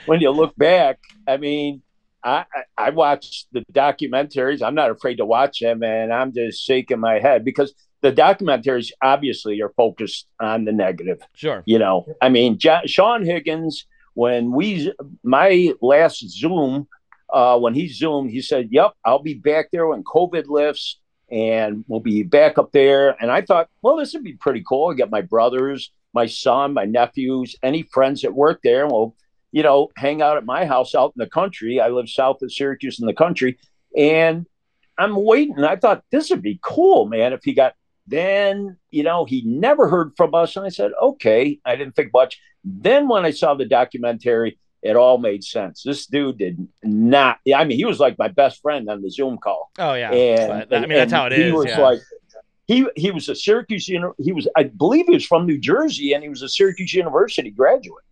[0.05, 1.81] when you look back, I mean,
[2.23, 4.61] I I I watched the documentaries.
[4.61, 8.91] I'm not afraid to watch them, and I'm just shaking my head because the documentaries
[9.01, 11.21] obviously are focused on the negative.
[11.33, 11.63] sure.
[11.65, 14.93] You know, I mean, Sean Higgins, when we,
[15.23, 16.87] my last Zoom,
[17.31, 20.99] uh, when he Zoomed, he said, Yep, I'll be back there when COVID lifts
[21.31, 23.15] and we'll be back up there.
[23.21, 24.91] And I thought, Well, this would be pretty cool.
[24.91, 28.83] I get my brothers, my son, my nephews, any friends that work there.
[28.83, 29.15] And we'll,
[29.51, 31.79] you know, hang out at my house out in the country.
[31.79, 33.57] I live south of Syracuse in the country.
[33.97, 34.45] And
[34.97, 35.63] I'm waiting.
[35.63, 37.73] I thought this would be cool, man, if he got
[38.07, 40.55] then, you know, he never heard from us.
[40.55, 41.59] And I said, okay.
[41.63, 42.39] I didn't think much.
[42.63, 45.83] Then when I saw the documentary, it all made sense.
[45.83, 49.37] This dude did not, I mean, he was like my best friend on the Zoom
[49.37, 49.71] call.
[49.77, 50.11] Oh yeah.
[50.11, 51.53] And, I mean, that's how it he is.
[51.53, 51.79] was yeah.
[51.79, 51.99] like,
[52.65, 56.13] he, he was a Syracuse, uni- he was, I believe he was from New Jersey
[56.13, 58.03] and he was a Syracuse University graduate.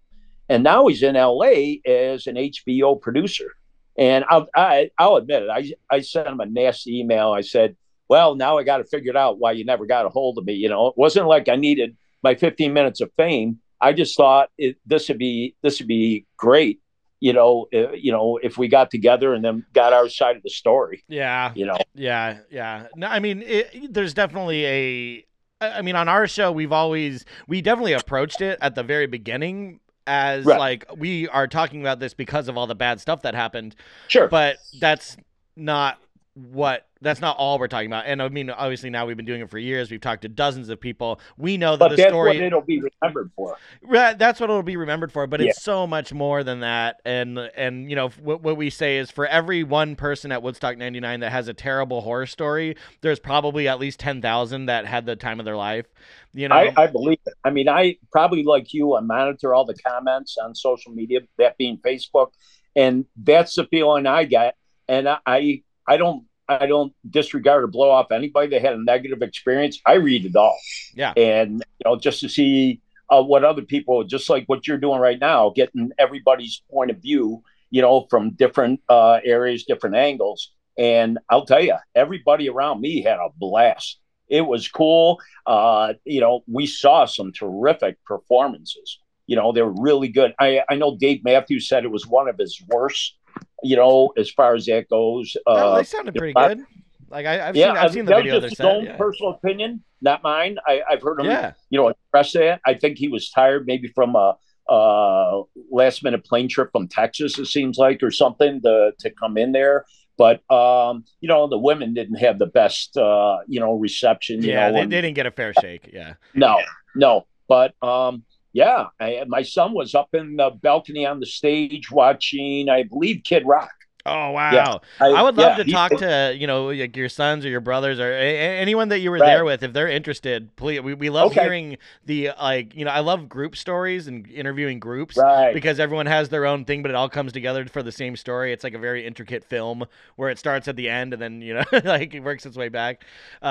[0.49, 3.51] And now he's in LA as an HBO producer.
[3.97, 5.49] And I'll, I, I'll admit it.
[5.49, 7.31] I, I sent him a nasty email.
[7.31, 7.75] I said,
[8.07, 10.45] well, now I got to figure it out why you never got a hold of
[10.45, 10.53] me.
[10.53, 13.59] You know, it wasn't like I needed my 15 minutes of fame.
[13.81, 16.79] I just thought it, this would be this would be great.
[17.19, 20.43] You know, uh, you know, if we got together and then got our side of
[20.43, 21.03] the story.
[21.07, 21.51] yeah.
[21.55, 22.87] You know, Yeah, yeah.
[22.95, 25.25] No, I mean, it, there's definitely a
[25.59, 29.79] I mean, on our show, we've always we definitely approached it at the very beginning
[30.07, 30.57] as Right.
[30.57, 33.75] like we are talking about this because of all the bad stuff that happened,
[34.07, 34.27] Sure.
[34.27, 35.17] but that's
[35.55, 35.99] not
[36.37, 38.05] what that's not all we're talking about.
[38.05, 39.89] And I mean, obviously now we've been doing it for years.
[39.89, 41.19] We've talked to dozens of people.
[41.37, 43.57] We know that but the that's story what it'll be remembered for.
[43.81, 45.49] Right, that's what it'll be remembered for, but Yeah.
[45.49, 47.01] it's so much more than that.
[47.05, 50.77] And and you know what, what we say is for every one person at Woodstock
[50.77, 55.05] '99 that has a terrible horror story, there's probably at least ten thousand that had
[55.05, 55.85] the time of their life.
[56.33, 57.33] You know, I, I believe it.
[57.43, 61.57] I mean, I probably like you, I monitor all the comments on social media, that
[61.57, 62.31] being Facebook,
[62.75, 64.55] and that's the feeling I get.
[64.87, 68.83] And I, I, I don't, I don't disregard or blow off anybody that had a
[68.83, 69.79] negative experience.
[69.85, 70.57] I read it all,
[70.93, 74.77] yeah, and you know, just to see uh, what other people, just like what you're
[74.77, 79.95] doing right now, getting everybody's point of view, you know, from different uh, areas, different
[79.95, 80.51] angles.
[80.77, 83.99] And I'll tell you, everybody around me had a blast.
[84.27, 85.19] It was cool.
[85.45, 88.99] Uh, you know, we saw some terrific performances.
[89.25, 90.33] You know, they were really good.
[90.39, 93.16] I, I know Dave Matthews said it was one of his worst,
[93.63, 95.35] you know, as far as that goes.
[95.45, 96.65] That- Uh, they sounded pretty I- good.
[97.09, 98.97] Like I, I've yeah, seen, I've seen the that video was just his own Yeah.
[98.97, 100.57] personal opinion, not mine.
[100.67, 102.59] I, I've heard him, yeah, you know, express that.
[102.65, 104.35] I think he was tired, maybe from a,
[104.69, 105.41] uh
[105.71, 107.39] last minute plane trip from Texas.
[107.39, 109.85] It seems like, or something, to to come in there.
[110.17, 114.41] But um, you know, the women didn't have the best, uh, you know, reception.
[114.41, 115.89] You yeah, know, they, and- they didn't get a fair shake.
[115.93, 116.59] Yeah, no,
[116.93, 117.25] no.
[117.47, 118.23] But um,
[118.57, 123.21] yeah, I, my son was up in the balcony on the stage watching, I believe,
[123.23, 123.71] Kid Rock.
[124.05, 124.79] Oh wow!
[124.99, 127.49] I, I would love yeah, to he- talk to you know like your sons or
[127.49, 129.21] your brothers or anyone that you were Right.
[129.21, 130.55] there with if they're interested.
[130.55, 131.33] Please, we, we love Okay.
[131.33, 135.51] hearing the like you know I love group stories and interviewing groups Right.
[135.51, 138.53] because everyone has their own thing, but it all comes together for the same story.
[138.53, 139.83] It's like a very intricate film
[140.15, 142.69] where it starts at the end and then you know like it works its way
[142.69, 143.03] back.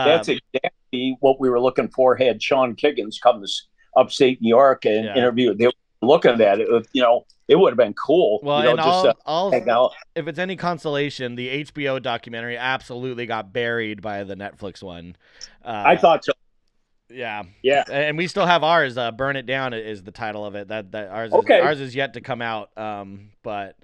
[0.05, 2.17] That's um, exactly what we were looking for.
[2.17, 3.49] Had Sean Kiggins come to
[3.97, 5.17] upstate New York and Yeah.
[5.17, 5.73] interview, they were
[6.03, 6.69] looking at it.
[6.93, 8.41] You know, it would have been cool.
[8.43, 9.93] well, you know, and just all, to all hang out.
[10.15, 15.17] if it's any consolation, the HBO documentary absolutely got buried by the Netflix one.
[15.65, 16.33] Uh, I thought so.
[17.09, 17.45] yeah.
[17.63, 17.85] Yeah.
[17.91, 18.99] and we still have ours.
[18.99, 20.69] Uh, "Burn It Down" is the title of it.
[20.69, 21.59] That that ours Okay.
[21.59, 22.77] is, ours is yet to come out.
[22.77, 23.77] Um, but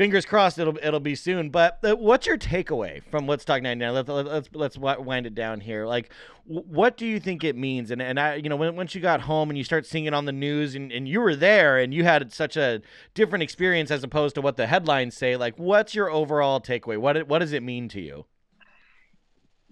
[0.00, 1.50] fingers crossed it'll it'll be soon.
[1.50, 3.94] But uh, what's your takeaway from Woodstock '99?
[3.94, 5.86] Let's let's let's, let's wind it down here.
[5.86, 6.10] Like,
[6.44, 7.90] what do you think it means?
[7.90, 10.14] And and I, you know, when once you got home and you start seeing it
[10.14, 12.80] on the news, and, and you were there, and you had such a
[13.12, 15.36] different experience as opposed to what the headlines say.
[15.36, 16.96] Like, what's your overall takeaway?
[16.96, 18.24] What what does it mean to you?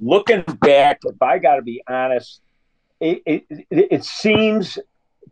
[0.01, 2.41] looking back, if I got to be honest,
[3.01, 4.79] it, it it seems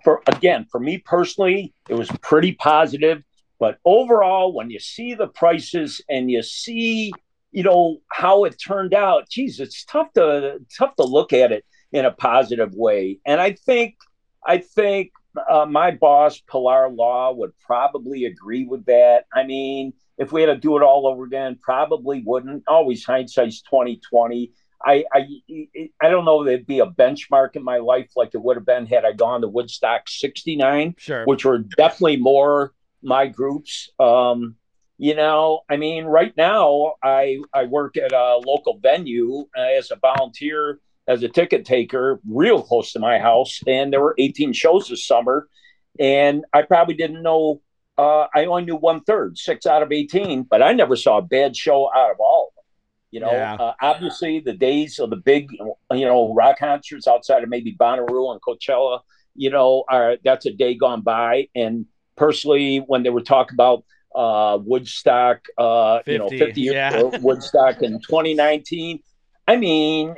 [0.05, 3.23] for again for me personally, it was pretty positive.
[3.59, 7.13] But overall, when you see the prices and you see,
[7.53, 11.65] you know, how it turned out, geez, it's tough to tough to look at it
[11.93, 13.19] in a positive way.
[13.25, 13.97] And I think
[14.47, 15.13] I think
[15.51, 19.25] uh, my boss, Pilar Law, would probably agree with that.
[19.33, 22.65] I mean, if we had to do it all over again, probably wouldn't.
[22.67, 24.53] Always hindsight's twenty twenty.
[24.85, 25.27] I, I
[26.03, 26.45] I don't know.
[26.45, 29.41] There'd be a benchmark in my life like it would have been had I gone
[29.41, 31.25] to Woodstock '69, Sure.
[31.25, 32.73] which were definitely more
[33.03, 33.91] my groups.
[33.99, 34.57] Um,
[34.99, 39.91] you know, I mean, right now I I work at a local venue uh, as
[39.91, 44.53] a volunteer, as a ticket taker, real close to my house, and there were 18
[44.55, 45.49] shows this summer,
[46.01, 47.61] and I probably didn't know.
[47.99, 51.23] Uh, I only knew one third, six out of 18, but I never saw a
[51.23, 52.65] bad show out of all of them.
[53.11, 53.55] You know, Yeah.
[53.55, 58.33] uh, obviously the days of the big, you know, rock concerts outside of maybe Bonnaroo
[58.33, 59.01] and Coachella,
[59.35, 61.49] you know, are that's a day gone by.
[61.55, 61.87] And
[62.17, 67.19] personally, when they were talking about uh, Woodstock, uh, you know, 50, 50 years yeah.
[67.19, 69.01] Woodstock in 2019,
[69.47, 70.15] I mean,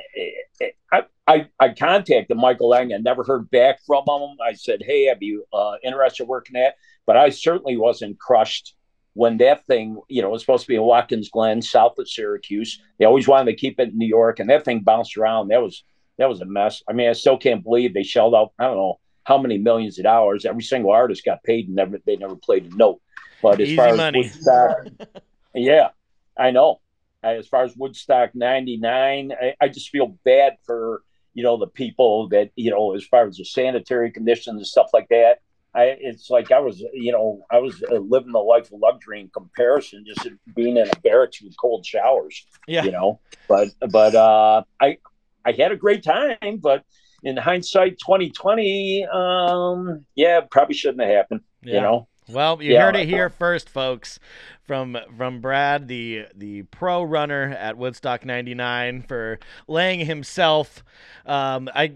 [0.61, 2.93] eh, I, I, I contacted Michael Lang.
[2.93, 4.37] I never heard back from him.
[4.43, 6.75] I said, hey, have you uh, interested working at,
[7.05, 8.73] but I certainly wasn't crushed
[9.13, 12.81] when that thing, you know, was supposed to be in Watkins Glen, south of Syracuse.
[12.97, 15.49] They always wanted to keep it in New York, and that thing bounced around.
[15.49, 15.83] That was
[16.17, 16.83] that was a mess.
[16.87, 18.53] I mean, I still can't believe they shelled out.
[18.59, 18.99] I don't know
[19.29, 20.43] how many millions of dollars.
[20.43, 22.99] Every single artist got paid, and never they never played a note.
[23.41, 24.25] But as Easy far money.
[24.25, 24.77] as Woodstock,
[25.53, 25.89] yeah,
[26.37, 26.81] I know.
[27.21, 31.03] As far as Woodstock '99, I, I just feel bad for
[31.35, 34.87] you know the people that you know as far as the sanitary conditions and stuff
[34.93, 35.37] like that.
[35.75, 39.21] I it's like I was you know I was uh, living the life of luxury
[39.21, 42.47] in comparison, just being in a barracks with cold showers.
[42.67, 42.83] Yeah.
[42.83, 44.97] You know, but but uh, I
[45.45, 46.83] I had a great time, but
[47.23, 51.41] in hindsight, 2020, um, yeah, probably shouldn't have happened.
[51.63, 54.19] You know, Well, you Yeah, heard it here first, folks,
[54.65, 60.83] from from Brad, the the pro runner at Woodstock '99, for laying himself.
[61.25, 61.93] Um, I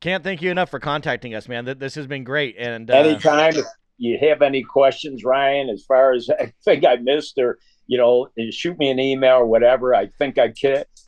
[0.00, 1.64] can't thank you enough for contacting us, man.
[1.78, 3.54] This has been great, and uh, anytime.
[3.96, 7.58] you have any questions, Ryan, as far as anything I missed, or
[7.88, 9.94] you know, shoot me an email or whatever.
[9.94, 10.52] I think I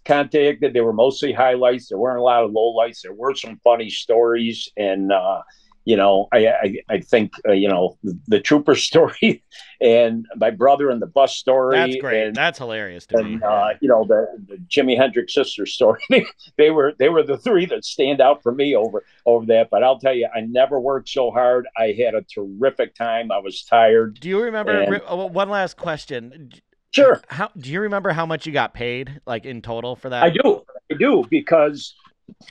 [0.07, 0.73] contacted.
[0.73, 1.89] They were mostly highlights.
[1.89, 3.03] There weren't a lot of lowlights.
[3.03, 5.43] There were some funny stories, and uh,
[5.85, 9.43] you know, I I, I think uh, you know the, the, trooper story
[9.81, 11.77] and my brother and the bus story.
[11.77, 12.29] That's great.
[12.29, 13.41] And, That's hilarious to and, me.
[13.47, 16.01] Uh, you know the, the Jimi Hendrix sister story.
[16.57, 19.69] they were they were the three that stand out for me over over that.
[19.71, 21.67] But I'll tell you, I never worked so hard.
[21.77, 23.31] I had a terrific time.
[23.31, 24.19] I was tired.
[24.19, 24.81] Do you remember?
[24.81, 26.53] and- oh, one last question.
[26.93, 27.21] Sure.
[27.29, 30.23] How do you remember how much you got paid, like in total for that?
[30.23, 30.63] I do.
[30.91, 31.95] I do because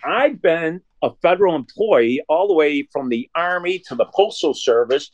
[0.04, 5.12] I've been a federal employee all the way from the Army to the Postal Service.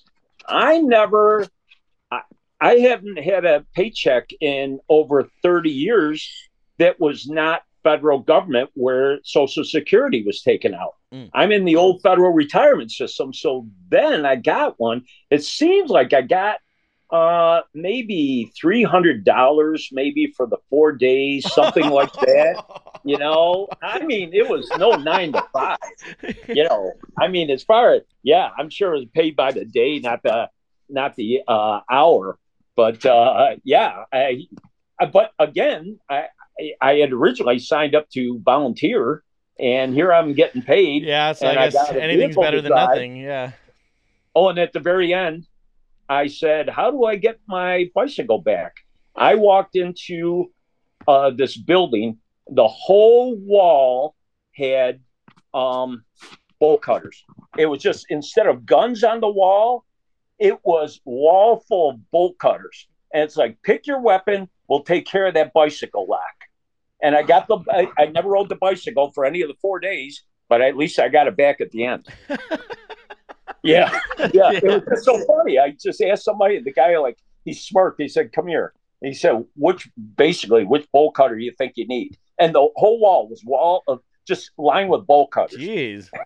[0.47, 1.47] I never,
[2.11, 2.21] I,
[2.61, 6.29] I haven't had a paycheck in over 30 years
[6.77, 10.95] that was not federal government where Social Security was taken out.
[11.13, 11.29] Mm.
[11.33, 13.33] I'm in the old federal retirement system.
[13.33, 15.03] So then I got one.
[15.29, 16.57] It seems like I got
[17.15, 22.63] uh maybe three hundred dollars maybe for the four days something like that
[23.05, 25.77] you know i mean it was no nine to five
[26.49, 29.65] you know i mean as far as yeah i'm sure it was paid by the
[29.65, 30.49] day not the
[30.89, 32.37] not the uh hour
[32.75, 34.45] but uh yeah i,
[34.99, 36.25] I but again i
[36.81, 39.23] i had originally signed up to volunteer
[39.57, 43.17] and here i'm getting paid yeah, so I I guess a anything's better than nothing.
[43.17, 43.51] Yeah.
[44.35, 45.47] Oh, and at the very end,
[46.09, 48.75] I said, How do I get my bicycle back?
[49.15, 50.51] I walked into
[51.07, 54.15] uh, this building, the whole wall
[54.53, 55.01] had
[55.53, 56.03] um,
[56.59, 57.23] bolt cutters.
[57.57, 59.85] It was just instead of guns on the wall,
[60.39, 62.87] it was wall full of bolt cutters.
[63.13, 66.21] And it's like, pick your weapon, we'll take care of that bicycle lock.
[67.01, 69.79] And I got the, I, I never rode the bicycle for any of the four
[69.79, 72.07] days, but at least I got it back at the end.
[73.73, 73.89] Yeah,
[74.33, 74.51] yeah.
[74.51, 75.57] It was just so funny.
[75.59, 77.99] I just asked somebody, the guy like he smirked.
[78.01, 81.73] He said, "Come here." And he said, "Which basically which bowl cutter do you think
[81.75, 85.59] you need?" And the whole wall was wall of just lined with bowl cutters.
[85.59, 86.09] Jeez.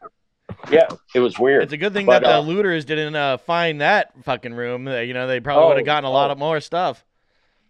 [0.72, 1.64] Yeah, it was weird.
[1.64, 4.88] It's a good thing But, that the uh, looters didn't uh, find that fucking room.
[4.88, 6.34] You know, they probably Oh, would have gotten a lot oh.
[6.34, 7.06] of more stuff.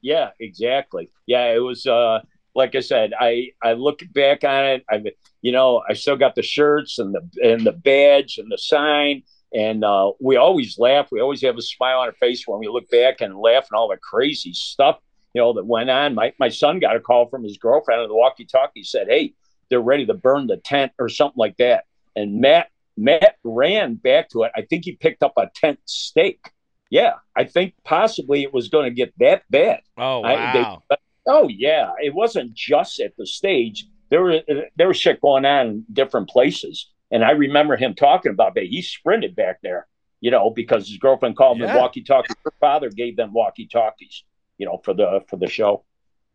[0.01, 1.09] Yeah, exactly.
[1.27, 1.85] Yeah, it was.
[1.85, 2.21] uh
[2.55, 4.85] Like I said, I I look back on it.
[4.89, 5.03] I
[5.41, 9.23] you know I still got the shirts and the and the badge and the sign.
[9.53, 11.07] And uh, we always laugh.
[11.11, 13.77] We always have a smile on our face when we look back and laugh and
[13.77, 14.99] all the crazy stuff,
[15.33, 16.13] you know, that went on.
[16.15, 18.83] My my son got a call from his girlfriend on the walkie-talkie.
[18.83, 19.33] Said, "Hey,
[19.69, 21.85] they're ready to burn the tent or something like that."
[22.15, 24.51] And Matt Matt ran back to it.
[24.55, 26.51] I think he picked up a tent stake.
[26.91, 29.81] Yeah, I think possibly it was going to get that bad.
[29.97, 30.83] Oh I- they- wow.
[31.27, 33.85] Oh yeah, it wasn't just at the stage.
[34.09, 34.41] There were
[34.75, 38.65] there was shit going on in different places, and I remember him talking about that.
[38.65, 39.87] He sprinted back there,
[40.21, 41.67] you know, because his girlfriend called Yeah.
[41.71, 42.33] him walkie talkie.
[42.43, 44.23] Her father gave them walkie talkies,
[44.57, 45.83] you know, for the for the show.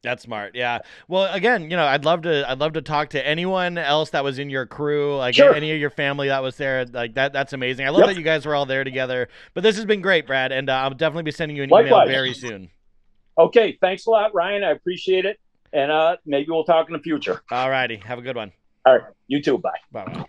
[0.02, 0.54] That's smart.
[0.54, 0.80] Yeah.
[1.08, 2.48] Well, again, you know, I'd love to.
[2.50, 5.54] I'd love to talk to anyone else that was in your crew, like Sure.
[5.54, 6.84] any of your family that was there.
[6.84, 7.32] Like that.
[7.32, 7.86] That's amazing.
[7.86, 8.08] I love Yep.
[8.08, 9.28] that you guys were all there together.
[9.54, 11.82] But this has been great, Brad, and uh, I'll definitely be sending you an email
[11.84, 12.08] Likewise.
[12.10, 12.68] very soon.
[13.38, 14.62] Okay, thanks a lot, Ryan.
[14.62, 15.40] I appreciate it,
[15.72, 17.40] and uh, maybe we'll talk in the future.
[17.50, 17.96] All righty.
[17.96, 18.52] Have a good one.
[18.84, 19.56] All right, you too.
[19.56, 20.24] Bye bye.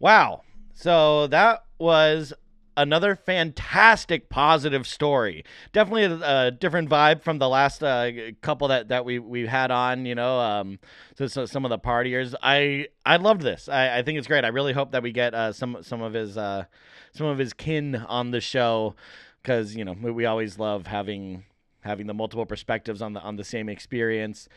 [0.00, 0.42] Wow.
[0.74, 2.32] So that was
[2.76, 5.44] another fantastic positive story.
[5.72, 9.70] Definitely a, a different vibe from the last uh, couple that, that we we had
[9.70, 10.06] on.
[10.06, 10.78] You know, um,
[11.16, 12.34] so, so some of the partiers.
[12.42, 13.68] I I loved this.
[13.68, 14.44] I, I think it's great.
[14.44, 16.64] I really hope that we get uh, some some of his uh,
[17.12, 18.96] some of his kin on the show
[19.42, 21.44] because you know we, we always love having
[21.82, 24.48] having the multiple perspectives on the on the same experience.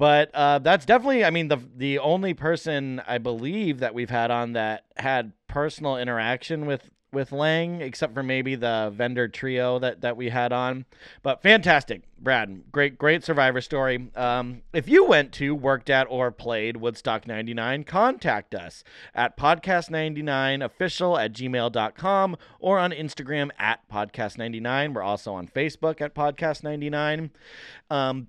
[0.00, 4.30] But uh, that's definitely, I mean, the the only person I believe that we've had
[4.30, 10.00] on that had personal interaction with with Lang, except for maybe the vendor trio that
[10.00, 10.86] that we had on.
[11.22, 14.08] But fantastic, Brad, great great Survivor story.
[14.16, 18.82] Um, if you went to, worked at, or played Woodstock '99, contact us
[19.14, 24.94] at podcast99official at gmail.com or on Instagram at podcast99.
[24.94, 27.28] We're also on Facebook at podcast99.
[27.90, 28.28] Um,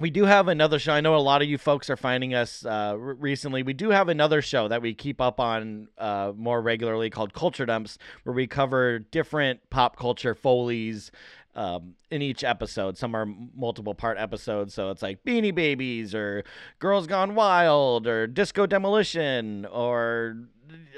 [0.00, 0.92] we do have another show.
[0.92, 3.62] I know a lot of you folks are finding us uh, recently.
[3.62, 7.66] We do have another show that we keep up on uh, more regularly called Culture
[7.66, 11.10] Dumps, where we cover different pop culture folies
[11.54, 12.96] um, in each episode.
[12.96, 16.44] Some are multiple part episodes, so it's like Beanie Babies or
[16.78, 20.36] Girls Gone Wild or Disco Demolition or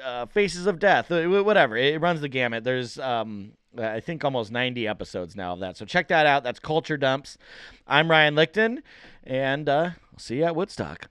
[0.04, 1.76] uh, Faces of Death, uh, wh- whatever.
[1.76, 2.64] It runs the gamut.
[2.64, 5.76] There's um, I think almost 90 episodes now of that.
[5.76, 6.42] So check that out.
[6.42, 7.38] That's Culture Dumps.
[7.86, 8.82] I'm Ryan Lichten,
[9.24, 11.08] and uh, see you at Woodstock.